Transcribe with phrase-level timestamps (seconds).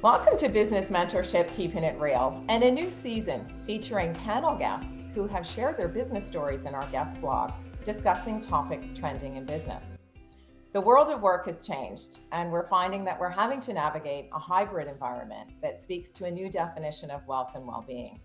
[0.00, 5.26] Welcome to Business Mentorship Keeping It Real and a new season featuring panel guests who
[5.26, 7.50] have shared their business stories in our guest blog
[7.84, 9.98] discussing topics trending in business.
[10.72, 14.38] The world of work has changed, and we're finding that we're having to navigate a
[14.38, 18.20] hybrid environment that speaks to a new definition of wealth and well being.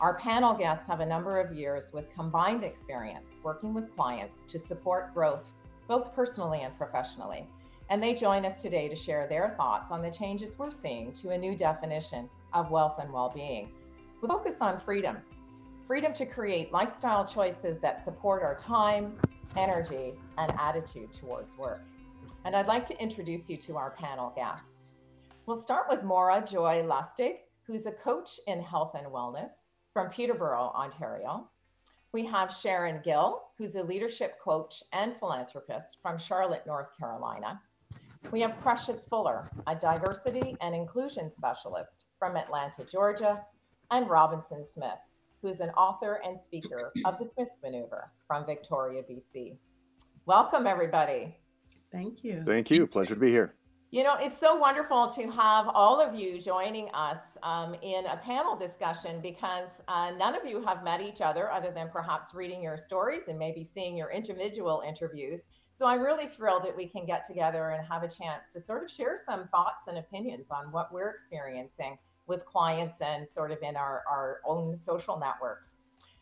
[0.00, 4.58] Our panel guests have a number of years with combined experience working with clients to
[4.58, 5.54] support growth,
[5.86, 7.46] both personally and professionally
[7.94, 11.30] and they join us today to share their thoughts on the changes we're seeing to
[11.30, 13.70] a new definition of wealth and well being.
[14.20, 15.18] We focus on freedom
[15.86, 19.16] freedom to create lifestyle choices that support our time,
[19.56, 21.82] energy, and attitude towards work.
[22.44, 24.80] And I'd like to introduce you to our panel guests.
[25.46, 29.52] We'll start with Maura Joy Lustig, who's a coach in health and wellness
[29.92, 31.48] from Peterborough, Ontario.
[32.12, 37.60] We have Sharon Gill, who's a leadership coach and philanthropist from Charlotte, North Carolina.
[38.30, 43.44] We have Precious Fuller, a diversity and inclusion specialist from Atlanta, Georgia,
[43.90, 44.98] and Robinson Smith,
[45.42, 49.56] who's an author and speaker of the Smith Maneuver from Victoria, BC.
[50.26, 51.36] Welcome, everybody.
[51.92, 52.42] Thank you.
[52.44, 52.86] Thank you.
[52.86, 53.54] Pleasure to be here.
[53.94, 58.16] You know, it's so wonderful to have all of you joining us um, in a
[58.16, 62.60] panel discussion because uh, none of you have met each other other than perhaps reading
[62.60, 65.48] your stories and maybe seeing your individual interviews.
[65.74, 68.84] So I'm really thrilled that we can get together and have a chance to sort
[68.84, 71.98] of share some thoughts and opinions on what we're experiencing
[72.28, 75.80] with clients and sort of in our, our own social networks.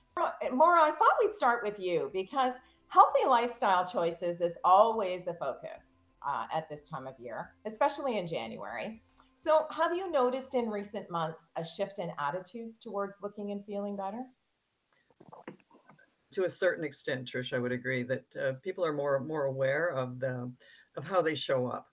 [0.08, 2.54] So, Maura, I thought we'd start with you because
[2.88, 8.26] healthy lifestyle choices is always a focus uh, at this time of year, especially in
[8.26, 9.02] January.
[9.34, 13.96] So, have you noticed in recent months a shift in attitudes towards looking and feeling
[13.96, 14.24] better?
[16.32, 19.88] To a certain extent, Trish, I would agree that uh, people are more more aware
[19.88, 20.50] of the
[20.96, 21.88] of how they show up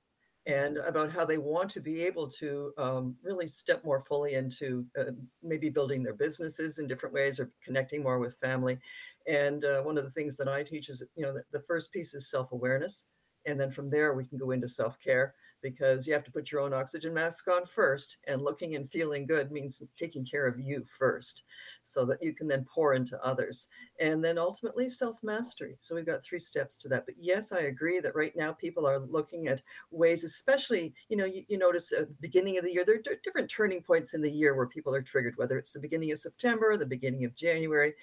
[0.45, 4.85] and about how they want to be able to um, really step more fully into
[4.99, 5.11] uh,
[5.43, 8.79] maybe building their businesses in different ways or connecting more with family.
[9.27, 11.91] And uh, one of the things that I teach is, you know, the, the first
[11.91, 13.05] piece is self awareness
[13.45, 16.51] and then from there, we can go into self care because you have to put
[16.51, 18.17] your own oxygen mask on first.
[18.27, 21.43] And looking and feeling good means taking care of you first
[21.83, 23.67] so that you can then pour into others.
[23.99, 25.77] And then ultimately, self mastery.
[25.81, 27.05] So we've got three steps to that.
[27.05, 29.61] But yes, I agree that right now people are looking at
[29.91, 33.15] ways, especially, you know, you, you notice at the beginning of the year, there are
[33.23, 36.19] different turning points in the year where people are triggered, whether it's the beginning of
[36.19, 37.93] September, the beginning of January.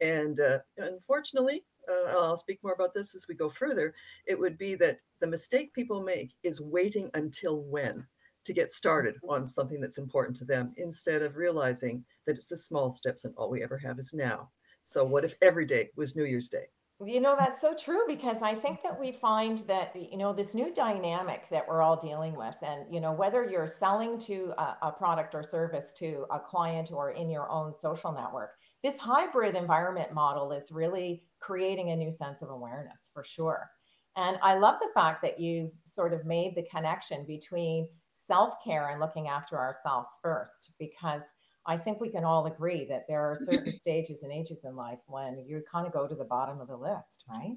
[0.00, 3.94] And uh, unfortunately, uh, I'll speak more about this as we go further,
[4.26, 8.06] it would be that the mistake people make is waiting until when
[8.44, 12.56] to get started on something that's important to them instead of realizing that it's the
[12.56, 14.50] small steps and all we ever have is now.
[14.84, 16.66] So, what if every day was New Year's Day?
[17.04, 20.54] You know, that's so true because I think that we find that, you know, this
[20.54, 24.78] new dynamic that we're all dealing with, and, you know, whether you're selling to a,
[24.80, 29.56] a product or service to a client or in your own social network, this hybrid
[29.56, 33.70] environment model is really creating a new sense of awareness for sure.
[34.16, 38.88] And I love the fact that you've sort of made the connection between self care
[38.88, 41.22] and looking after ourselves first, because
[41.66, 45.00] I think we can all agree that there are certain stages and ages in life
[45.06, 47.56] when you kind of go to the bottom of the list, right?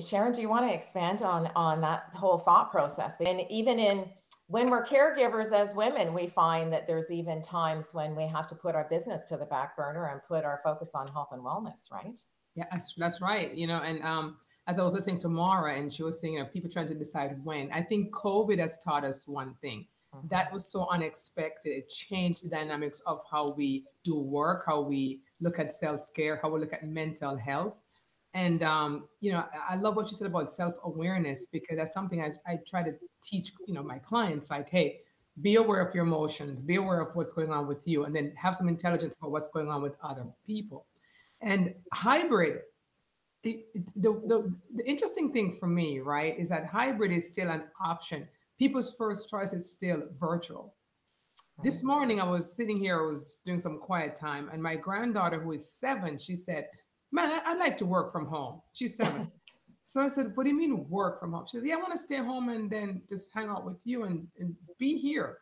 [0.00, 3.16] Sharon, do you want to expand on on that whole thought process?
[3.20, 4.10] And even in
[4.46, 8.54] when we're caregivers as women, we find that there's even times when we have to
[8.54, 11.90] put our business to the back burner and put our focus on health and wellness,
[11.92, 12.18] right?
[12.54, 13.54] Yeah, that's, that's right.
[13.54, 16.40] You know, and um, as I was listening to Maura and she was saying, you
[16.40, 19.86] know, people trying to decide when, I think COVID has taught us one thing.
[20.14, 20.28] Mm-hmm.
[20.28, 21.70] That was so unexpected.
[21.70, 26.38] It changed the dynamics of how we do work, how we look at self care,
[26.42, 27.76] how we look at mental health.
[28.32, 32.32] And um, you know, I love what you said about self-awareness because that's something I,
[32.50, 32.92] I try to
[33.22, 35.00] teach, you know, my clients like, hey,
[35.40, 38.32] be aware of your emotions, be aware of what's going on with you, and then
[38.36, 40.86] have some intelligence about what's going on with other people.
[41.44, 42.62] And hybrid,
[43.44, 47.50] it, it, the, the, the interesting thing for me, right, is that hybrid is still
[47.50, 48.26] an option.
[48.58, 50.74] People's first choice is still virtual.
[51.62, 51.86] This mm-hmm.
[51.86, 55.52] morning, I was sitting here, I was doing some quiet time, and my granddaughter, who
[55.52, 56.66] is seven, she said,
[57.12, 58.62] man, I, would like to work from home.
[58.72, 59.30] She's seven.
[59.84, 61.44] so I said, what do you mean work from home?
[61.46, 64.04] She said, yeah, I want to stay home and then just hang out with you
[64.04, 65.38] and, and be here.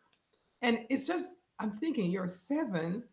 [0.62, 3.04] And it's just, I'm thinking, you're seven.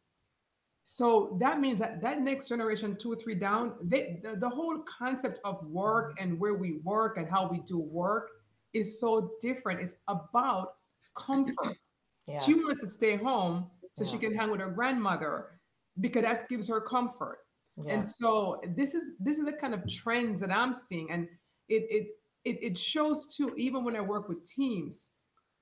[0.91, 4.79] So that means that that next generation, two or three down, they, the, the whole
[4.79, 8.27] concept of work and where we work and how we do work
[8.73, 9.81] is so different.
[9.81, 10.73] It's about
[11.15, 11.77] comfort.
[12.27, 12.45] Yes.
[12.45, 14.11] She wants to stay home so yeah.
[14.11, 15.59] she can hang with her grandmother
[15.99, 17.39] because that gives her comfort.
[17.83, 17.93] Yeah.
[17.93, 21.27] And so this is this is the kind of trends that I'm seeing, and
[21.69, 22.07] it it
[22.45, 23.51] it, it shows too.
[23.57, 25.07] Even when I work with teams,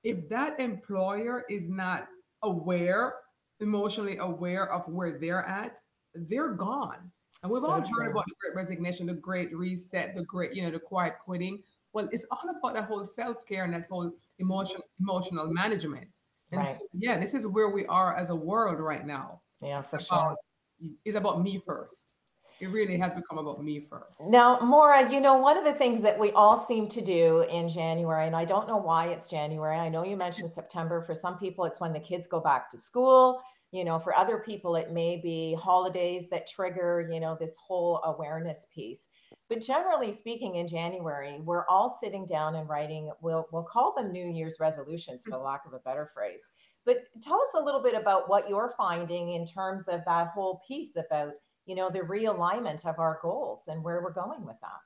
[0.04, 2.06] if that employer is not
[2.42, 3.14] aware,
[3.60, 5.80] emotionally aware of where they're at,
[6.14, 7.10] they're gone.
[7.42, 8.02] And we've So all true.
[8.02, 11.62] heard about the great resignation, the great reset, the great, you know, the quiet quitting.
[11.92, 16.08] Well, it's all about that whole self-care and that whole emotion, emotional management.
[16.50, 16.66] And Right.
[16.68, 19.40] so, yeah, this is where we are as a world right now.
[19.60, 20.38] Yeah, It's for about,
[20.80, 20.90] sure.
[21.04, 22.14] it's about me first.
[22.60, 24.22] It really has become about me first.
[24.28, 27.68] Now, Maura, you know, one of the things that we all seem to do in
[27.68, 29.76] January, and I don't know why it's January.
[29.76, 31.00] I know you mentioned September.
[31.00, 33.40] For some people, it's when the kids go back to school.
[33.70, 38.00] You know, for other people, it may be holidays that trigger, you know, this whole
[38.04, 39.08] awareness piece.
[39.48, 44.10] But generally speaking, in January, we're all sitting down and writing, we'll, we'll call them
[44.10, 46.50] New Year's resolutions, for lack of a better phrase.
[46.86, 50.62] But tell us a little bit about what you're finding in terms of that whole
[50.66, 51.34] piece about
[51.68, 54.80] you know the realignment of our goals and where we're going with that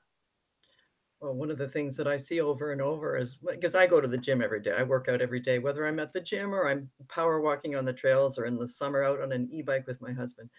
[1.21, 4.01] Well, one of the things that I see over and over is because I go
[4.01, 4.73] to the gym every day.
[4.73, 7.85] I work out every day, whether I'm at the gym or I'm power walking on
[7.85, 10.49] the trails or in the summer out on an e bike with my husband.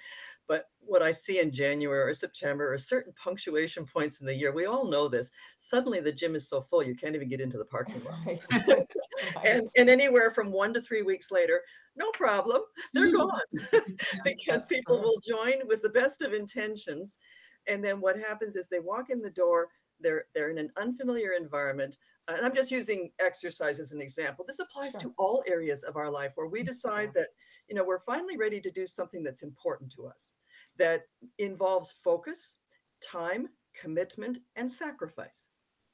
[0.48, 4.52] But what I see in January or September or certain punctuation points in the year.
[4.52, 5.30] We all know this.
[5.58, 8.20] Suddenly the gym is so full, you can't even get into the parking lot.
[8.24, 8.42] right.
[9.44, 11.62] And, and anywhere from one to three weeks later,
[11.96, 13.12] no problem, they're Mhm.
[13.12, 13.40] gone
[14.24, 17.18] because people will join with the best of intentions.
[17.66, 19.68] And then what happens is they walk in the door,
[20.00, 21.96] they're they're in an unfamiliar environment.
[22.28, 24.44] And I'm just using exercise as an example.
[24.46, 25.00] This applies Sure.
[25.00, 27.28] to all areas of our life where we decide that,
[27.68, 30.34] you know, we're finally ready to do something that's important to us,
[30.78, 31.02] that
[31.38, 32.56] involves focus,
[33.02, 33.48] time,
[33.80, 35.48] commitment, and sacrifice.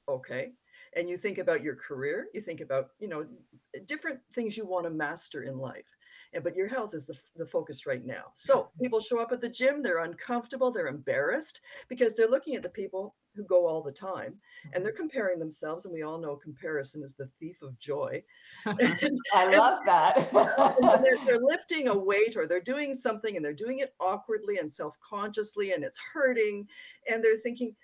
[0.07, 0.51] Okay.
[0.95, 4.65] And you think about your career, you think about, you know, uh, different things you
[4.65, 5.95] want to master in life.
[6.33, 8.25] And but your health is the, the focus right now.
[8.33, 8.83] So mm-hmm.
[8.83, 12.69] people show up at the gym, they're uncomfortable, they're embarrassed because they're looking at the
[12.69, 14.35] people who go all the time
[14.73, 15.01] and they're mm-hmm.
[15.01, 15.85] comparing themselves.
[15.85, 18.23] And we all know comparison is the thief of joy.
[18.65, 20.31] And, i love that
[21.03, 24.71] they're, they're lifting a weight or they're doing something and they're doing it awkwardly and
[24.71, 26.67] self-consciously and it's hurting
[27.09, 27.75] and they're thinking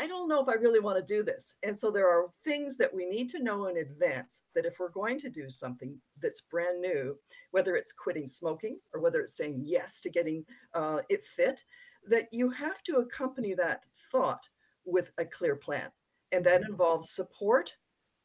[0.00, 1.54] "I- don't know if i really want to do this.
[1.62, 4.90] And so there are things that we need to know in advance that if we're
[4.90, 7.18] going to do something that's brand new
[7.50, 10.44] whether it's quitting smoking or whether it's saying yes to getting
[10.74, 11.64] uh, it fit
[12.06, 14.48] that you have to accompany that thought
[14.84, 15.90] with a clear plan.
[16.32, 17.76] And that involves support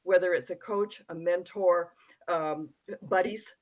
[0.04, 1.94] whether it's a coach a mentor
[2.28, 2.70] um,
[3.04, 3.54] buddies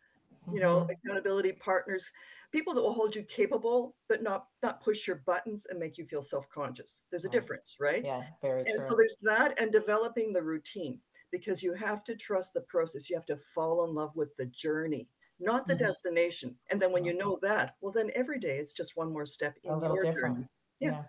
[0.52, 0.90] you know Mhm.
[0.90, 2.12] accountability partners
[2.52, 6.06] people that will hold you capable but not not push your buttons and make you
[6.06, 7.30] feel self-conscious there's a Right.
[7.30, 11.02] difference right yeah very and so there's that and developing the routine
[11.32, 14.46] because you have to trust the process you have to fall in love with the
[14.48, 15.10] journey
[15.40, 15.76] not the Mhm.
[15.76, 19.26] destination and then when you know that well then every day it's just one more
[19.26, 20.48] step in a little your different journey
[20.80, 20.92] Yeah.
[20.92, 21.04] yeah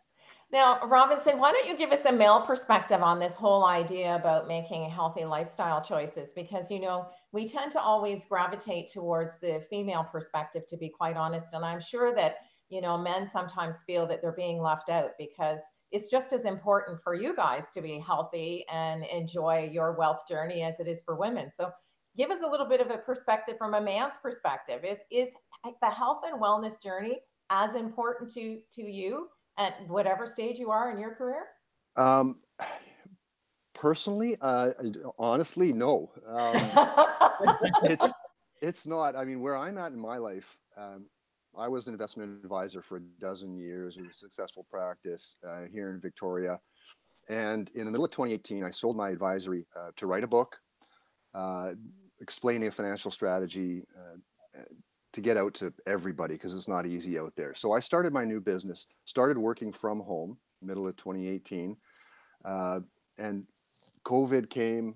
[0.53, 4.49] now robinson why don't you give us a male perspective on this whole idea about
[4.49, 6.33] making healthy lifestyle choices?
[6.35, 11.17] Because you know we tend to always gravitate towards the female perspective to be quite
[11.17, 12.37] honest and i'm sure that
[12.69, 15.61] you know men sometimes feel that they're being left out because
[15.93, 20.63] it's just as important for you guys to be healthy and enjoy your wealth journey
[20.63, 21.51] as it is for women.
[21.53, 21.71] So
[22.17, 24.85] give us a little bit of a perspective from a man's perspective.
[24.85, 25.29] Is is
[25.81, 27.21] the health and wellness journey
[27.51, 31.47] as important to to you at whatever stage you are in your career
[31.97, 32.41] Um,
[33.75, 34.73] personally, uh,
[35.19, 36.11] honestly, no.
[36.27, 36.55] Um,
[37.85, 38.13] it's
[38.63, 39.17] it's not.
[39.17, 41.07] I mean, where I'm at in my life, um,
[41.57, 45.91] I was an investment advisor for a dozen years with a successful practice uh, here
[45.91, 46.61] in Victoria.
[47.29, 50.61] And in the middle of 2018, I sold my advisory uh, to write a book,
[51.35, 51.73] uh,
[52.21, 54.63] explaining a financial strategy uh,
[55.13, 57.55] to get out to everybody because it's not easy out there.
[57.55, 61.77] So I started my new business, started working from home, middle of 2018,
[62.45, 62.81] uh,
[63.19, 63.45] and
[64.05, 64.95] COVID came,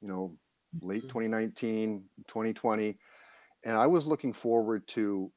[0.00, 0.36] you know,
[0.80, 2.98] late 2019, 2020,
[3.64, 5.30] and I was looking forward to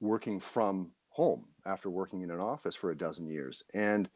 [0.00, 4.08] working from home after working in an office for a dozen years, and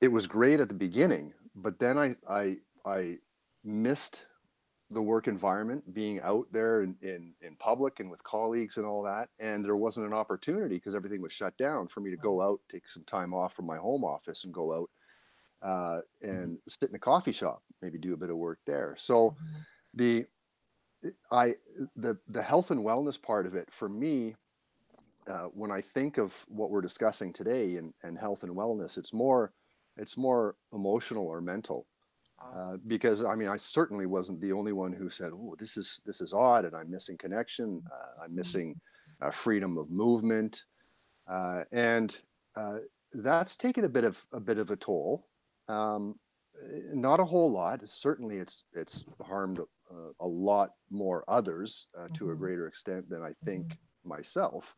[0.00, 3.18] it was great at the beginning, but then I I I
[3.64, 4.22] missed
[4.90, 9.02] the work environment, being out there in, in, in public and with colleagues and all
[9.02, 9.28] that.
[9.38, 12.60] And there wasn't an opportunity because everything was shut down for me to go out,
[12.70, 14.90] take some time off from my home office and go out
[15.62, 18.94] uh, and sit in a coffee shop, maybe do a bit of work there.
[18.98, 19.36] So
[19.94, 20.24] the
[21.30, 21.54] I
[21.96, 24.34] the the health and wellness part of it for me,
[25.28, 29.12] uh, when I think of what we're discussing today and, and health and wellness, it's
[29.12, 29.52] more
[29.96, 31.86] it's more emotional or mental
[32.42, 36.00] uh, because I mean I certainly wasn't the only one who said, "Oh, this is
[36.04, 38.76] this is odd," and I'm missing connection, uh, I'm missing
[39.20, 40.64] uh, freedom of movement,
[41.26, 42.16] uh, and
[42.56, 42.80] uh,
[43.12, 45.28] that's taken a bit of a bit of a toll.
[45.68, 46.20] Um,
[46.92, 47.88] not a whole lot.
[47.88, 52.36] Certainly, it's it's harmed uh, a lot more others uh, to a Mhm.
[52.36, 54.74] greater extent than I think myself.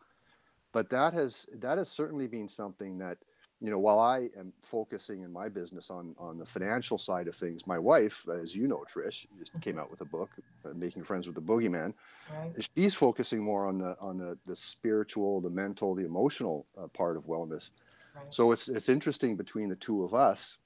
[0.72, 3.18] But that has that has certainly been something that
[3.60, 7.36] you know while I am focusing in my business on on the financial side of
[7.36, 10.30] things, my wife, as you know, Trish, just came out with a book,
[10.64, 11.92] uh, Making Friends with the Boogeyman.
[12.32, 12.52] Right.
[12.74, 17.16] She's focusing more on the on the the spiritual, the mental, the emotional uh, part
[17.16, 17.70] of wellness.
[18.16, 18.26] Right.
[18.32, 20.56] So it's it's interesting between the two of us.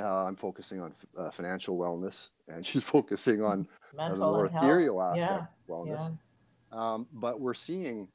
[0.00, 3.66] Uh, I'm focusing on f- uh, financial wellness, and she's focusing on
[3.98, 4.62] uh, the more health.
[4.64, 5.38] ethereal aspect Yeah.
[5.74, 6.16] of wellness.
[6.72, 6.94] Yeah.
[6.94, 8.08] Um, but we're seeing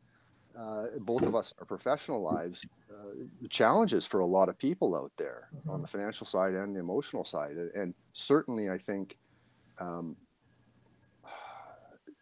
[0.58, 3.12] uh, both of us in our professional lives uh,
[3.50, 5.82] challenges for a lot of people out there on Mhm.
[5.82, 9.18] the financial side and the emotional side, and, certainly I think
[9.80, 10.18] um,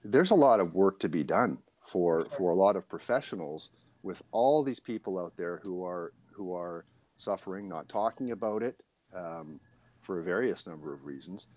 [0.04, 3.72] there's a lot of work to be done for for a lot of professionals
[4.04, 6.86] with all these people out there who are who are
[7.18, 8.82] suffering, not talking about it
[9.14, 9.62] um,
[10.02, 11.48] for a various number of reasons,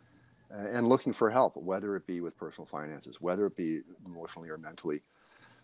[0.51, 4.59] and looking for help, whether it be with personal finances, whether it be emotionally or
[4.59, 5.03] mentally.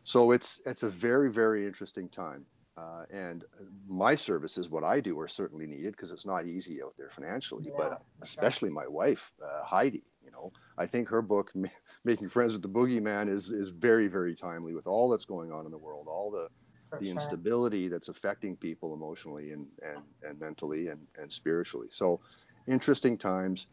[0.04, 3.45] So it's it's a very very interesting time, uh, and
[3.87, 7.64] my services, what I do, are certainly needed because it's not easy out there financially.
[7.66, 7.99] Yeah, but sure.
[8.23, 11.52] especially my wife, uh, Heidi, you know, I think her book,
[12.04, 15.66] "Making Friends with the Boogeyman," is is very very timely with all that's going on
[15.66, 16.49] in the world, all the
[16.88, 17.12] For the sure.
[17.12, 21.88] instability that's affecting people emotionally and and, and mentally and, and spiritually.
[21.92, 22.21] So
[22.66, 23.66] interesting times.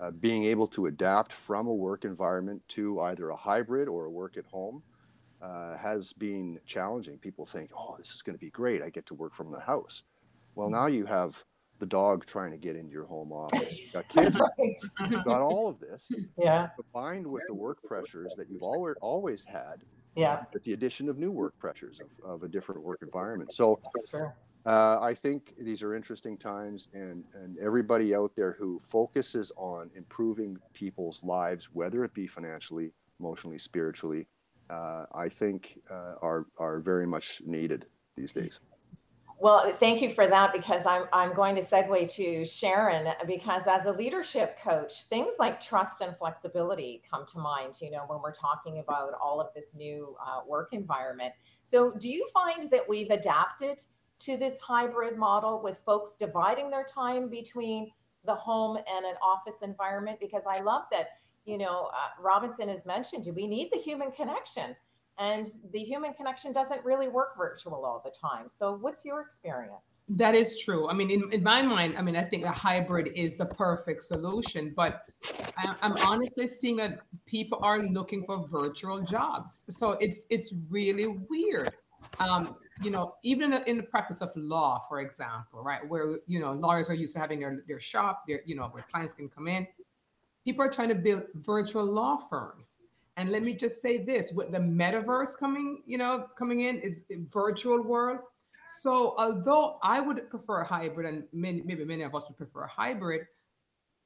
[0.00, 4.10] Uh, being able to adapt from a work environment to either a hybrid or a
[4.10, 4.82] work at home
[5.44, 7.18] uh, has been challenging.
[7.18, 8.82] People think, oh, this is going to be great.
[8.82, 10.02] I get to work from the house.
[10.56, 11.44] Well, now you have
[11.80, 13.80] the dog trying to get into your home office.
[13.82, 15.10] You've got kids, Right.
[15.10, 16.68] you've got all of this Yeah.
[16.76, 19.84] combined with the work pressures that you've always always had
[20.16, 20.44] Yeah.
[20.52, 23.52] with the addition of new work pressures of, of a different work environment.
[23.52, 24.36] So Sure.
[24.66, 29.90] uh, I think these are interesting times, and and everybody out there who focuses on
[29.94, 34.26] improving people's lives, whether it be financially, emotionally, spiritually,
[34.70, 38.60] uh, I think uh, are are very much needed these days.
[39.38, 43.86] Well, thank you for that because I'm I'm going to segue to Sharon because as
[43.86, 47.74] a leadership coach, things like trust and flexibility come to mind.
[47.82, 51.34] You know, when we're talking about all of this new uh, work environment.
[51.62, 53.82] So, do you find that we've adapted
[54.20, 57.90] to this hybrid model with folks dividing their time between
[58.24, 60.20] the home and an office environment?
[60.20, 61.08] Because I love that.
[61.44, 64.74] You know, uh, Robinson has mentioned do we need the human connection
[65.18, 68.48] and the human connection doesn't really work virtual all the time.
[68.52, 70.04] So, what's your experience?
[70.08, 70.88] That is true.
[70.88, 74.02] I mean, in, in my mind, I mean, I think a hybrid is the perfect
[74.02, 75.02] solution, but
[75.56, 79.64] I, I'm honestly seeing that people are looking for virtual jobs.
[79.68, 81.70] So it's it's really weird.
[82.18, 86.18] Um, you know, even in the, in the practice of law, for example, right, where
[86.26, 89.14] you know lawyers are used to having their their shop, their you know where clients
[89.14, 89.66] can come in.
[90.44, 92.80] People are trying to build virtual law firms.
[93.16, 97.04] And let me just say this: with the metaverse coming, you know, coming in is
[97.32, 98.20] virtual world.
[98.66, 102.64] So although I would prefer a hybrid, and many, maybe many of us would prefer
[102.64, 103.26] a hybrid,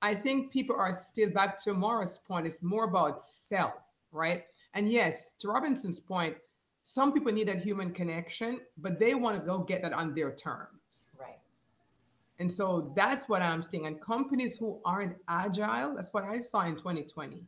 [0.02, 2.46] I think people are still back to Maura's point.
[2.46, 4.44] It's more about self, right?
[4.74, 6.36] And yes, to Robinson's point,
[6.82, 10.32] some people need that human connection, but they want to go get that on their
[10.32, 11.16] terms.
[11.20, 11.38] Right.
[12.38, 13.86] And so that's what I'm seeing.
[13.86, 17.42] And companies who aren't agile, that's what I saw in 2020.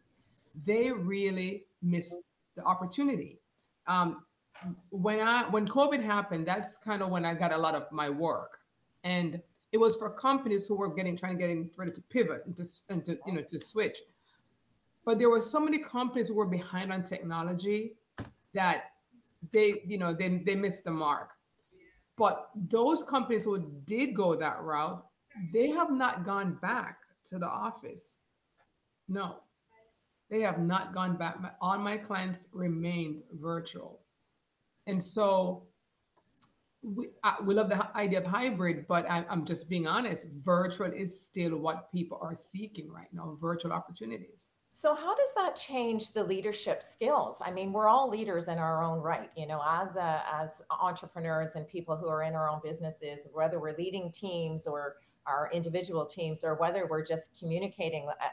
[0.65, 2.17] They really missed
[2.57, 3.39] the opportunity.
[3.87, 4.25] Um,
[4.91, 8.11] when I when COVID happened, that's kind of when I got a lot of my
[8.11, 8.59] work,
[9.05, 9.41] and
[9.73, 12.65] it was for companies who were getting trying to getting ready to pivot and to,
[12.89, 13.99] and to you know to switch.
[15.05, 17.93] But there were so many companies who were behind on technology
[18.53, 18.91] that
[19.53, 21.31] they you know they they missed the mark.
[22.21, 25.03] But those companies who did go that route,
[25.55, 28.19] they have not gone back to the office.
[29.09, 29.37] No,
[30.29, 31.41] they have not gone back.
[31.41, 34.01] My, all my clients remained virtual.
[34.87, 35.63] And so
[36.83, 40.93] we, uh, we love the idea of hybrid, but I, I'm just being honest, virtual
[40.93, 44.57] is still what people are seeking right now virtual opportunities.
[44.73, 47.39] So, how does that change the leadership skills?
[47.41, 51.57] I mean, we're all leaders in our own right, you know, as a, as entrepreneurs
[51.57, 54.95] and people who are in our own businesses, whether we're leading teams or
[55.27, 58.27] our individual teams, or whether we're just communicating, uh,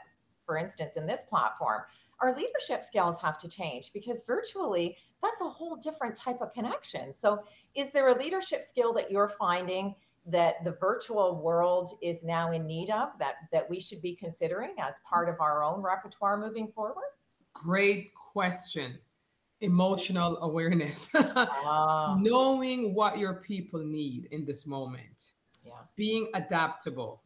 [0.46, 1.82] for instance, in this platform,
[2.20, 7.12] our leadership skills have to change because virtually that's a whole different type of connection.
[7.12, 7.42] So,
[7.74, 9.96] is there a leadership skill that you're finding
[10.28, 14.74] that the virtual world is now in need of that that we should be considering
[14.78, 17.10] as part of our own repertoire moving forward?
[17.52, 18.98] Great question.
[19.60, 25.32] Emotional awareness, Ah, knowing what your people need in this moment,
[25.64, 25.72] yeah.
[25.96, 27.22] being adaptable,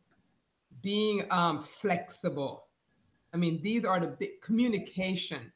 [0.81, 2.65] being um, flexible,
[3.35, 5.53] I mean, these are the big communication,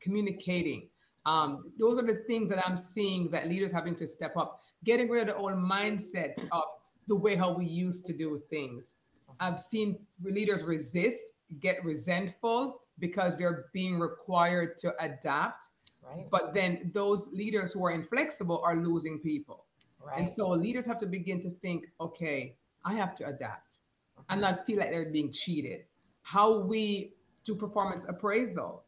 [0.00, 0.88] communicating.
[1.26, 5.08] Um, those are the things that I'm seeing that leaders having to step up, getting
[5.08, 6.62] rid of the old mindsets of
[7.08, 8.94] the way how we used to do things.
[9.40, 11.24] I've seen leaders resist,
[11.60, 15.68] get resentful because they're being required to adapt.
[16.02, 16.26] Right.
[16.30, 19.64] But then those leaders who are inflexible are losing people.
[20.00, 20.18] Right.
[20.18, 23.78] And so leaders have to begin to think, okay, I have to adapt
[24.28, 25.84] and not feel like they're being cheated.
[26.22, 27.12] How we
[27.44, 28.84] do performance appraisal.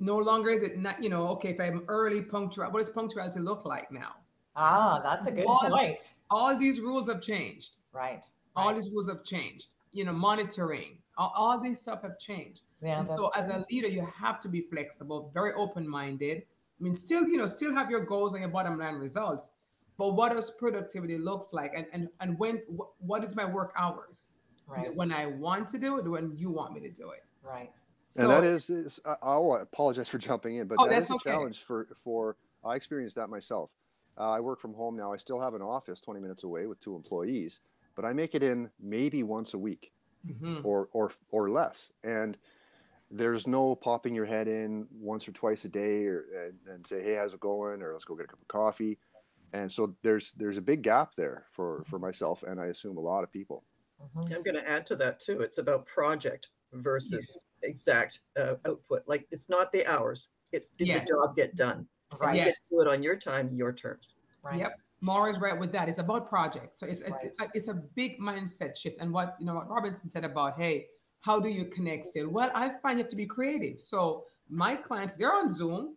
[0.00, 3.40] No longer is it not, you know, okay, if I'm early punctual, what does punctuality
[3.40, 4.14] look like now?
[4.58, 6.14] Ah, that's a good All- point.
[6.30, 7.76] All these rules have changed.
[7.92, 8.24] Right.
[8.56, 8.76] All right.
[8.76, 9.68] these rules have changed.
[9.92, 12.62] You know, monitoring, all, all these stuff have changed.
[12.82, 16.38] Yeah, and so that's as a leader, you have to be flexible, very open-minded.
[16.38, 19.50] I mean, still, you know, still have your goals and your bottom line results.
[19.96, 21.72] But what does productivity looks like?
[21.76, 24.34] And and and when wh- what is my work hours?
[24.36, 24.36] Is
[24.68, 24.86] right.
[24.86, 27.24] it when I want to do it or when you want me to do it?
[27.42, 27.72] Right.
[28.06, 31.06] So and that is, is I- I'll apologize for jumping in, but Oh, that that's
[31.06, 31.30] is a okay.
[31.30, 33.70] challenge for for I experienced that myself.
[34.18, 35.12] Uh, I work from home now.
[35.12, 37.60] I still have an office 20 minutes away with two employees,
[37.94, 39.92] but I make it in maybe once a week
[40.26, 40.64] Mhm.
[40.64, 41.92] or or or less.
[42.02, 42.36] And
[43.10, 47.02] there's no popping your head in once or twice a day or and, and say,
[47.02, 47.82] hey, how's it going?
[47.82, 48.98] Or let's go get a cup of coffee.
[49.52, 53.00] And so there's there's a big gap there for for myself and I assume a
[53.02, 53.64] lot of people.
[54.00, 54.34] Mhm.
[54.36, 55.42] I'm going to add to that too.
[55.42, 59.04] It's about project versus exact uh, output.
[59.06, 61.06] Like it's not the hours; it's did Yes.
[61.08, 61.88] the job get done.
[62.10, 62.36] And Right.
[62.36, 62.58] you Yes.
[62.68, 64.14] to do it on your time, your terms.
[64.42, 64.58] Right.
[64.58, 64.80] Yep.
[65.00, 65.88] Maura's right with that.
[65.88, 66.80] It's about projects.
[66.80, 67.12] So it's Right.
[67.22, 68.98] it's, it's a big mindset shift.
[69.00, 70.88] And what you know what Robinson said about hey,
[71.20, 72.28] how do you connect still?
[72.28, 73.80] Well, I find you have to be creative.
[73.80, 75.96] So my clients, they're on Zoom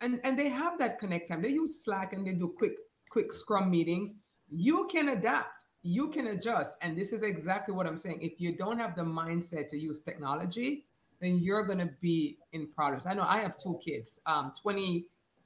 [0.00, 1.42] and, and they have that connect time.
[1.42, 2.76] They use Slack and they do quick,
[3.10, 4.14] quick scrum meetings.
[4.50, 6.76] You can adapt, you can adjust.
[6.80, 8.22] And this is exactly what I'm saying.
[8.22, 10.86] If you don't have the mindset to use technology,
[11.20, 13.06] then you're gonna be in problems.
[13.06, 14.52] I know I have two kids, um,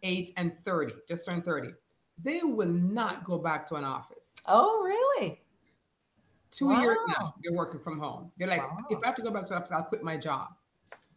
[0.07, 1.71] 28 and 30, just turned 30
[2.23, 4.37] they will not go back to an office.
[4.47, 5.43] Oh, really?
[6.51, 8.31] Two years now, they're working from home.
[8.39, 8.79] They're like, Wow.
[8.89, 10.49] if I have to go back to the office, I'll quit my job.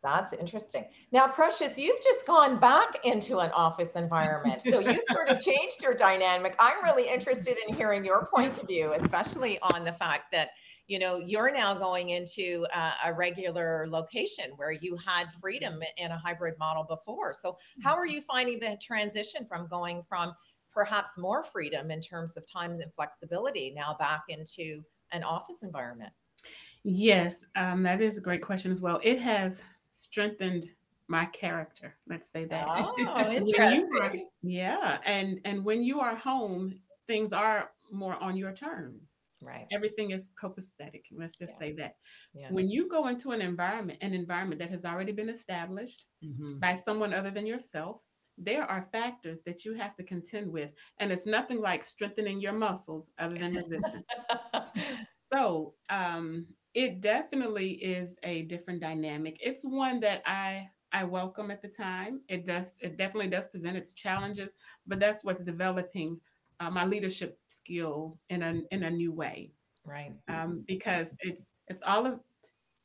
[0.01, 0.85] That's interesting.
[1.11, 4.61] Now, Precious, you've just gone back into an office environment.
[4.61, 6.55] So you sort of changed your dynamic.
[6.59, 10.49] I'm really interested in hearing your point of view, especially on the fact that,
[10.89, 16.09] you know, you're now going into a, a regular location where you had freedom in
[16.09, 17.31] a hybrid model before.
[17.31, 20.33] So how are you finding the transition from going from
[20.73, 26.11] perhaps more freedom in terms of time and flexibility now back into an office environment?
[26.83, 28.99] Yes, um, that is a great question as well.
[29.03, 30.65] It has strengthened
[31.07, 31.97] my character.
[32.07, 32.65] Let's say that.
[32.67, 34.27] Oh, you are- interesting.
[34.41, 39.18] yeah, and and when you are home, things are more on your terms.
[39.41, 39.67] Right.
[39.71, 41.03] Everything is copacetic.
[41.11, 41.57] Let's just Yeah.
[41.57, 41.95] say that.
[42.33, 42.49] Yeah.
[42.51, 46.59] When you go into an environment, an environment that has already been established Mhm.
[46.59, 48.05] by someone other than yourself,
[48.37, 52.53] there are factors that you have to contend with, and it's nothing like strengthening your
[52.53, 54.05] muscles other than resistance.
[55.33, 59.37] So um, it definitely is a different dynamic.
[59.41, 62.21] It's one that I I welcome at the time.
[62.29, 64.55] It does it definitely does present its challenges,
[64.87, 66.19] but that's what's developing
[66.59, 69.51] uh, my leadership skill in a in a new way
[69.85, 70.13] right.
[70.27, 72.19] um, because it's it's all of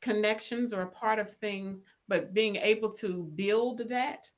[0.01, 4.29] connections are a part of things, but being able to build that,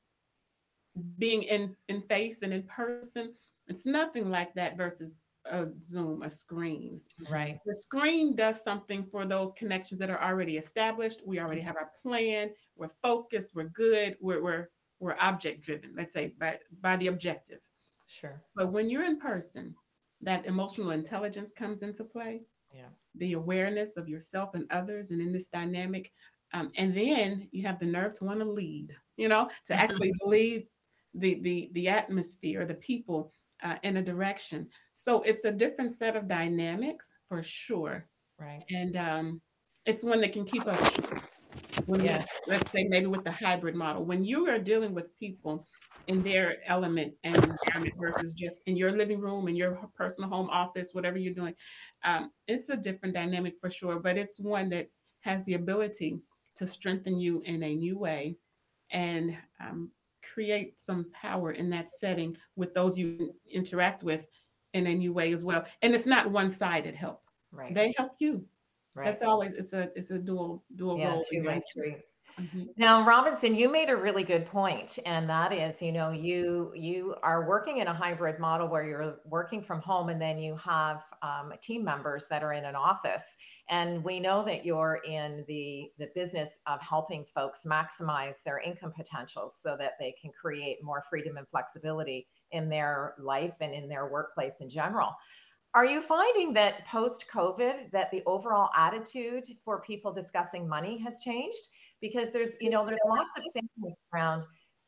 [1.18, 3.34] being in in face and in person,
[3.68, 7.00] it's nothing like that versus a Zoom, a screen.
[7.30, 7.60] Right.
[7.66, 11.22] The screen does something for those connections that are already established.
[11.26, 12.52] We already have our plan.
[12.76, 13.52] We're focused.
[13.54, 14.18] We're good.
[14.20, 14.70] We're we're
[15.00, 15.94] we're object driven.
[15.96, 17.60] Let's say by by the objective.
[18.08, 18.42] Sure.
[18.56, 19.76] But when you're in person,
[20.22, 22.42] that emotional intelligence comes into play.
[22.74, 22.90] Yeah.
[23.16, 26.12] The awareness of yourself and others, and in this dynamic,
[26.54, 28.96] um, and then you have the nerve to want to lead.
[29.18, 30.68] You know, to actually lead
[31.14, 33.32] the the the atmosphere, the people
[33.64, 34.70] uh, in a direction.
[34.94, 38.08] So it's a different set of dynamics for sure,
[38.40, 38.64] Right.
[38.70, 39.42] and um,
[39.86, 40.98] it's one that can keep us.
[41.86, 42.20] When Yeah.
[42.20, 45.68] you, let's say maybe with the hybrid model, when you are dealing with people
[46.08, 50.50] in their element and environment versus just in your living room, in your personal home
[50.50, 51.54] office, whatever you're doing,
[52.04, 54.00] um, it's a different dynamic for sure.
[54.00, 54.90] But it's one that
[55.22, 56.20] has the ability
[56.56, 58.38] to strengthen you in a new way
[58.92, 59.92] and um,
[60.24, 64.28] create some power in that setting with those you interact with
[64.74, 65.66] in a new way as well.
[65.82, 67.74] And it's not one-sided help; Right.
[67.74, 68.46] they help you.
[68.96, 69.06] right.
[69.06, 71.24] That's always it's a it's a dual dual yeah, role.
[71.30, 71.98] two way street.
[72.40, 72.70] Mhm.
[72.78, 77.16] Now, Robinson, you made a really good point, and that is, you know, you you
[77.24, 81.04] are working in a hybrid model where you're working from home, and then you have
[81.24, 83.24] um, team members that are in an office.
[83.70, 88.94] And we know that you're in the the business of helping folks maximize their income
[88.96, 93.90] potentials so that they can create more freedom and flexibility in their life and in
[93.90, 95.16] their workplace in general.
[95.74, 101.20] Are you finding that post COVID that the overall attitude for people discussing money has
[101.22, 101.68] changed?
[102.02, 104.44] Because there's, you know, there's lots of things around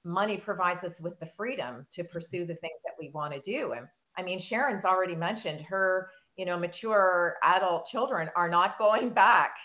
[0.06, 3.74] money provides us with the freedom to pursue the things that we want to do.
[3.74, 9.10] And I mean, Sharon's already mentioned her, you know, mature adult children are not going
[9.10, 9.56] back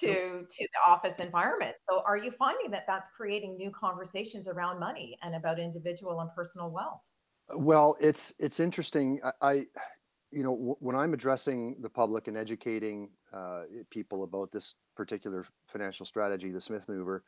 [0.00, 1.74] to to the office environment.
[1.88, 6.30] So are you finding that that's creating new conversations around money and about individual and
[6.34, 7.02] personal wealth?
[7.54, 9.20] Well, it's it's interesting.
[9.40, 9.64] I, I
[10.34, 15.46] you know, w- when I'm addressing the public and educating uh, people about this particular
[15.68, 17.24] financial strategy, the Smith Maneuver,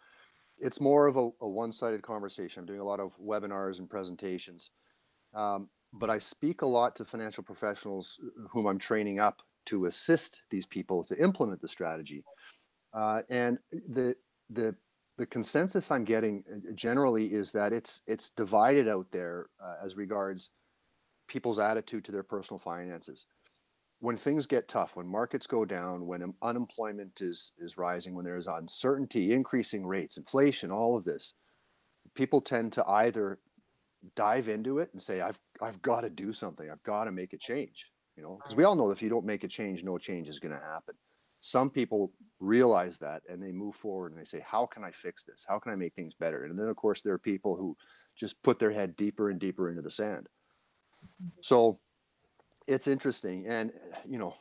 [0.59, 2.61] it's more of a, a one-sided conversation.
[2.61, 4.71] I'm doing a lot of webinars and presentations,
[5.35, 8.19] um, but I speak a lot to financial professionals
[8.51, 12.25] whom I'm training up to assist these people to implement the strategy.
[12.93, 14.17] Uh, and the
[14.51, 14.75] the
[15.19, 19.97] the consensus I'm getting uh, generally is that it's it's divided out there uh, as
[19.97, 20.51] regards
[21.29, 23.27] people's attitude to their personal finances.
[24.01, 28.47] When things get tough, when markets go down, when unemployment is is rising, when there's
[28.47, 31.35] uncertainty, increasing rates, inflation, all of this,
[32.15, 33.39] people tend to either
[34.15, 36.71] dive into it and say, "I've I've got to do something.
[36.71, 38.69] I've got to make a change." You know, because we mm.
[38.69, 40.95] all know that if you don't make a change, no change is going to happen.
[41.41, 45.25] Some people realize that and they move forward and they say, "How can I fix
[45.25, 45.45] this?
[45.49, 47.77] How can I make things better?" And then, of course, there are people who
[48.15, 50.29] just put their head deeper and deeper into the sand.
[51.41, 51.79] So
[52.67, 53.73] it's interesting, and
[54.09, 54.35] you know,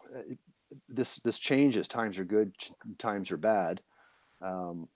[0.89, 1.87] this this changes.
[1.87, 2.53] Times are good,
[2.97, 3.81] times are bad.
[4.41, 4.87] Um,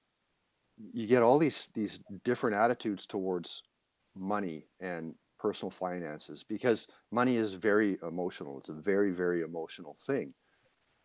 [0.94, 3.64] you get all these these different attitudes towards
[4.16, 8.60] money and personal finances because money is very emotional.
[8.60, 10.34] It's a very very emotional thing,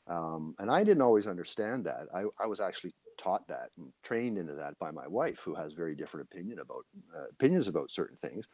[0.08, 2.06] um, and I didn't always understand that.
[2.14, 5.72] I, I was actually taught that and trained into that by my wife, who has
[5.72, 6.84] very different opinion about
[7.16, 8.48] uh, opinions about certain things.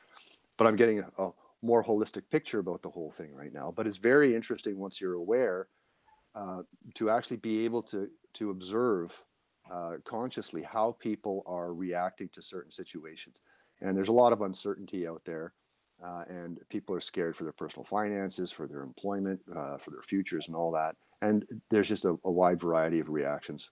[0.59, 1.31] But I'm getting a, a
[1.63, 3.73] more holistic picture about the whole thing right now.
[3.75, 5.69] But it's very interesting once you're aware
[6.35, 6.63] uh,
[6.95, 9.23] to actually be able to to observe
[9.71, 13.41] uh, consciously how people are reacting to certain situations.
[13.81, 15.55] And there's a lot of uncertainty out there,
[16.05, 20.03] uh, and people are scared for their personal finances, for their employment, uh, for their
[20.03, 20.97] futures, and all that.
[21.23, 23.71] And there's just a, a wide variety of reactions.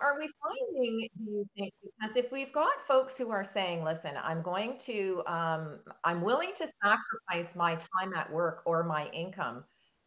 [0.00, 4.12] Are we finding, do you think, because if we've got folks who are saying, listen,
[4.22, 9.64] I'm going to, um, I'm willing to sacrifice my time at work or my income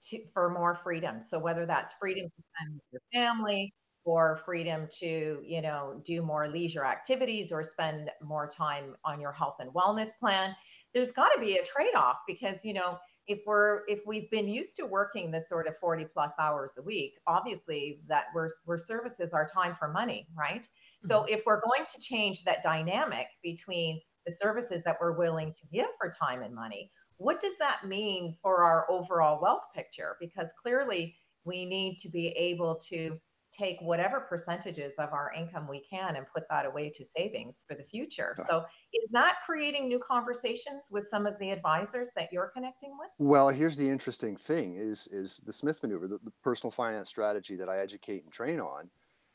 [0.10, 1.21] to, for more freedom.
[1.21, 6.21] So whether that's freedom to spend with your family or freedom to, you know, do
[6.21, 10.56] more leisure activities or spend more time on your health and wellness plan,
[10.93, 14.75] there's got to be a trade-off because, you know, if we're if we've been used
[14.75, 19.33] to working this sort of 40 plus hours a week obviously that we're we're services
[19.33, 21.07] our time for money right mm-hmm.
[21.07, 25.67] so if we're going to change that dynamic between the services that we're willing to
[25.71, 30.51] give for time and money what does that mean for our overall wealth picture because
[30.62, 33.19] clearly we need to be able to
[33.58, 37.76] take whatever percentages of our income we can and put that away to savings for
[37.76, 38.36] the future.
[38.48, 38.63] So
[38.94, 43.10] is that creating new conversations with some of the advisors that you're connecting with?
[43.18, 47.56] Well, here's the interesting thing is is the Smith maneuver, the, the personal finance strategy
[47.56, 48.89] that I educate and train on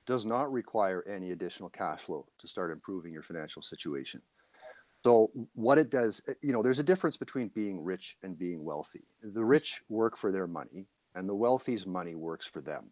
[0.07, 4.23] does not require any additional cash flow to start improving your financial situation.
[5.05, 8.65] So what it does, eh, you know, there's a difference between being rich and being
[8.65, 9.05] wealthy.
[9.23, 12.91] The rich work for their money and the wealthy's money works for them.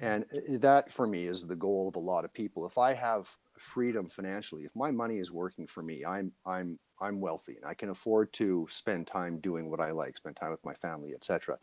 [0.00, 2.66] And uh, that for me is the goal of a lot of people.
[2.66, 7.20] If I have freedom financially, if my money is working for me, I'm I'm I'm
[7.20, 10.64] wealthy and I can afford to spend time doing what I like, spend time with
[10.64, 11.58] my family, etc.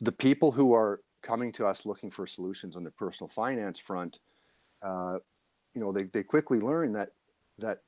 [0.00, 4.18] The people who are coming to us looking for solutions on the personal finance front,
[4.82, 5.18] uh,
[5.74, 7.10] you know, they, they quickly learn that
[7.58, 7.78] that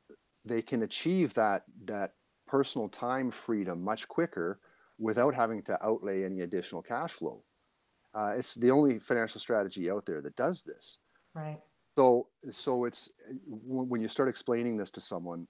[0.44, 2.14] they can achieve that that
[2.46, 4.58] personal time freedom much quicker
[4.98, 7.42] without having to outlay any additional cash flow.
[8.14, 10.98] Uh, it's the only financial strategy out there that does this.
[11.34, 11.60] Right.
[11.96, 13.10] So, so it's
[13.46, 15.46] when you start explaining this to someone,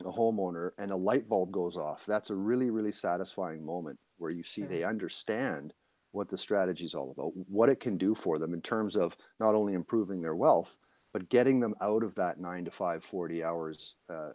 [0.00, 2.04] a homeowner, and a light bulb goes off.
[2.06, 4.68] That's a really, really satisfying moment where you see sure.
[4.68, 5.72] they understand
[6.12, 9.16] what the strategy is all about, what it can do for them in terms of
[9.40, 10.78] not only improving their wealth,
[11.12, 14.30] but getting them out of that nine to five, 40 hours uh,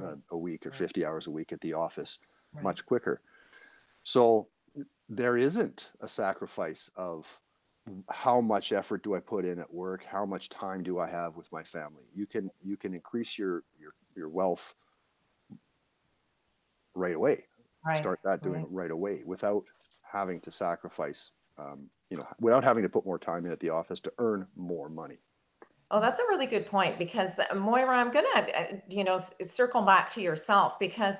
[0.00, 2.18] a, a, week or 50 hours a week at the office
[2.52, 2.64] right.
[2.64, 3.20] much quicker.
[4.04, 4.48] So
[5.08, 7.26] there isn't a sacrifice of
[8.10, 10.04] how much effort do I put in at work?
[10.04, 12.04] How much time do I have with my family?
[12.14, 14.74] You can you can increase your your your wealth
[16.94, 17.44] right away.
[17.86, 17.98] Right.
[17.98, 18.64] Start that doing right.
[18.64, 19.64] it right away without
[20.02, 23.70] having to sacrifice, um, you know, without having to put more time in at the
[23.70, 25.18] office to earn more money.
[25.90, 29.82] Oh, that's a really good point because uh, Moira, I'm gonna, uh, you know, circle
[29.82, 31.16] back to yourself because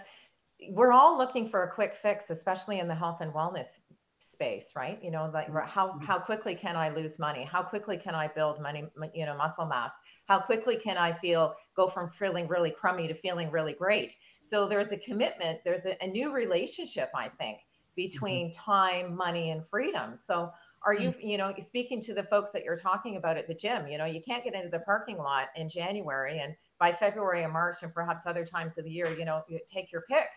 [0.70, 3.78] we're all looking for a quick fix, especially in the health and wellness
[4.20, 4.98] space, right?
[5.02, 6.04] You know, like how mm-hmm.
[6.04, 7.44] how quickly can I lose money?
[7.44, 9.94] How quickly can I build money, you know, muscle mass?
[10.26, 14.14] How quickly can I feel go from feeling really crummy to feeling really great?
[14.40, 17.94] So there's a commitment, there's a, a new relationship, I think, mm-hmm.
[17.96, 20.16] between time, money, and freedom.
[20.16, 20.50] So
[20.82, 21.16] are you mm.
[21.20, 24.04] you know speaking to the folks that you're talking about at the gym you know
[24.04, 27.92] you can't get into the parking lot in january and by february and march and
[27.92, 30.28] perhaps other times of the year you know you take your pick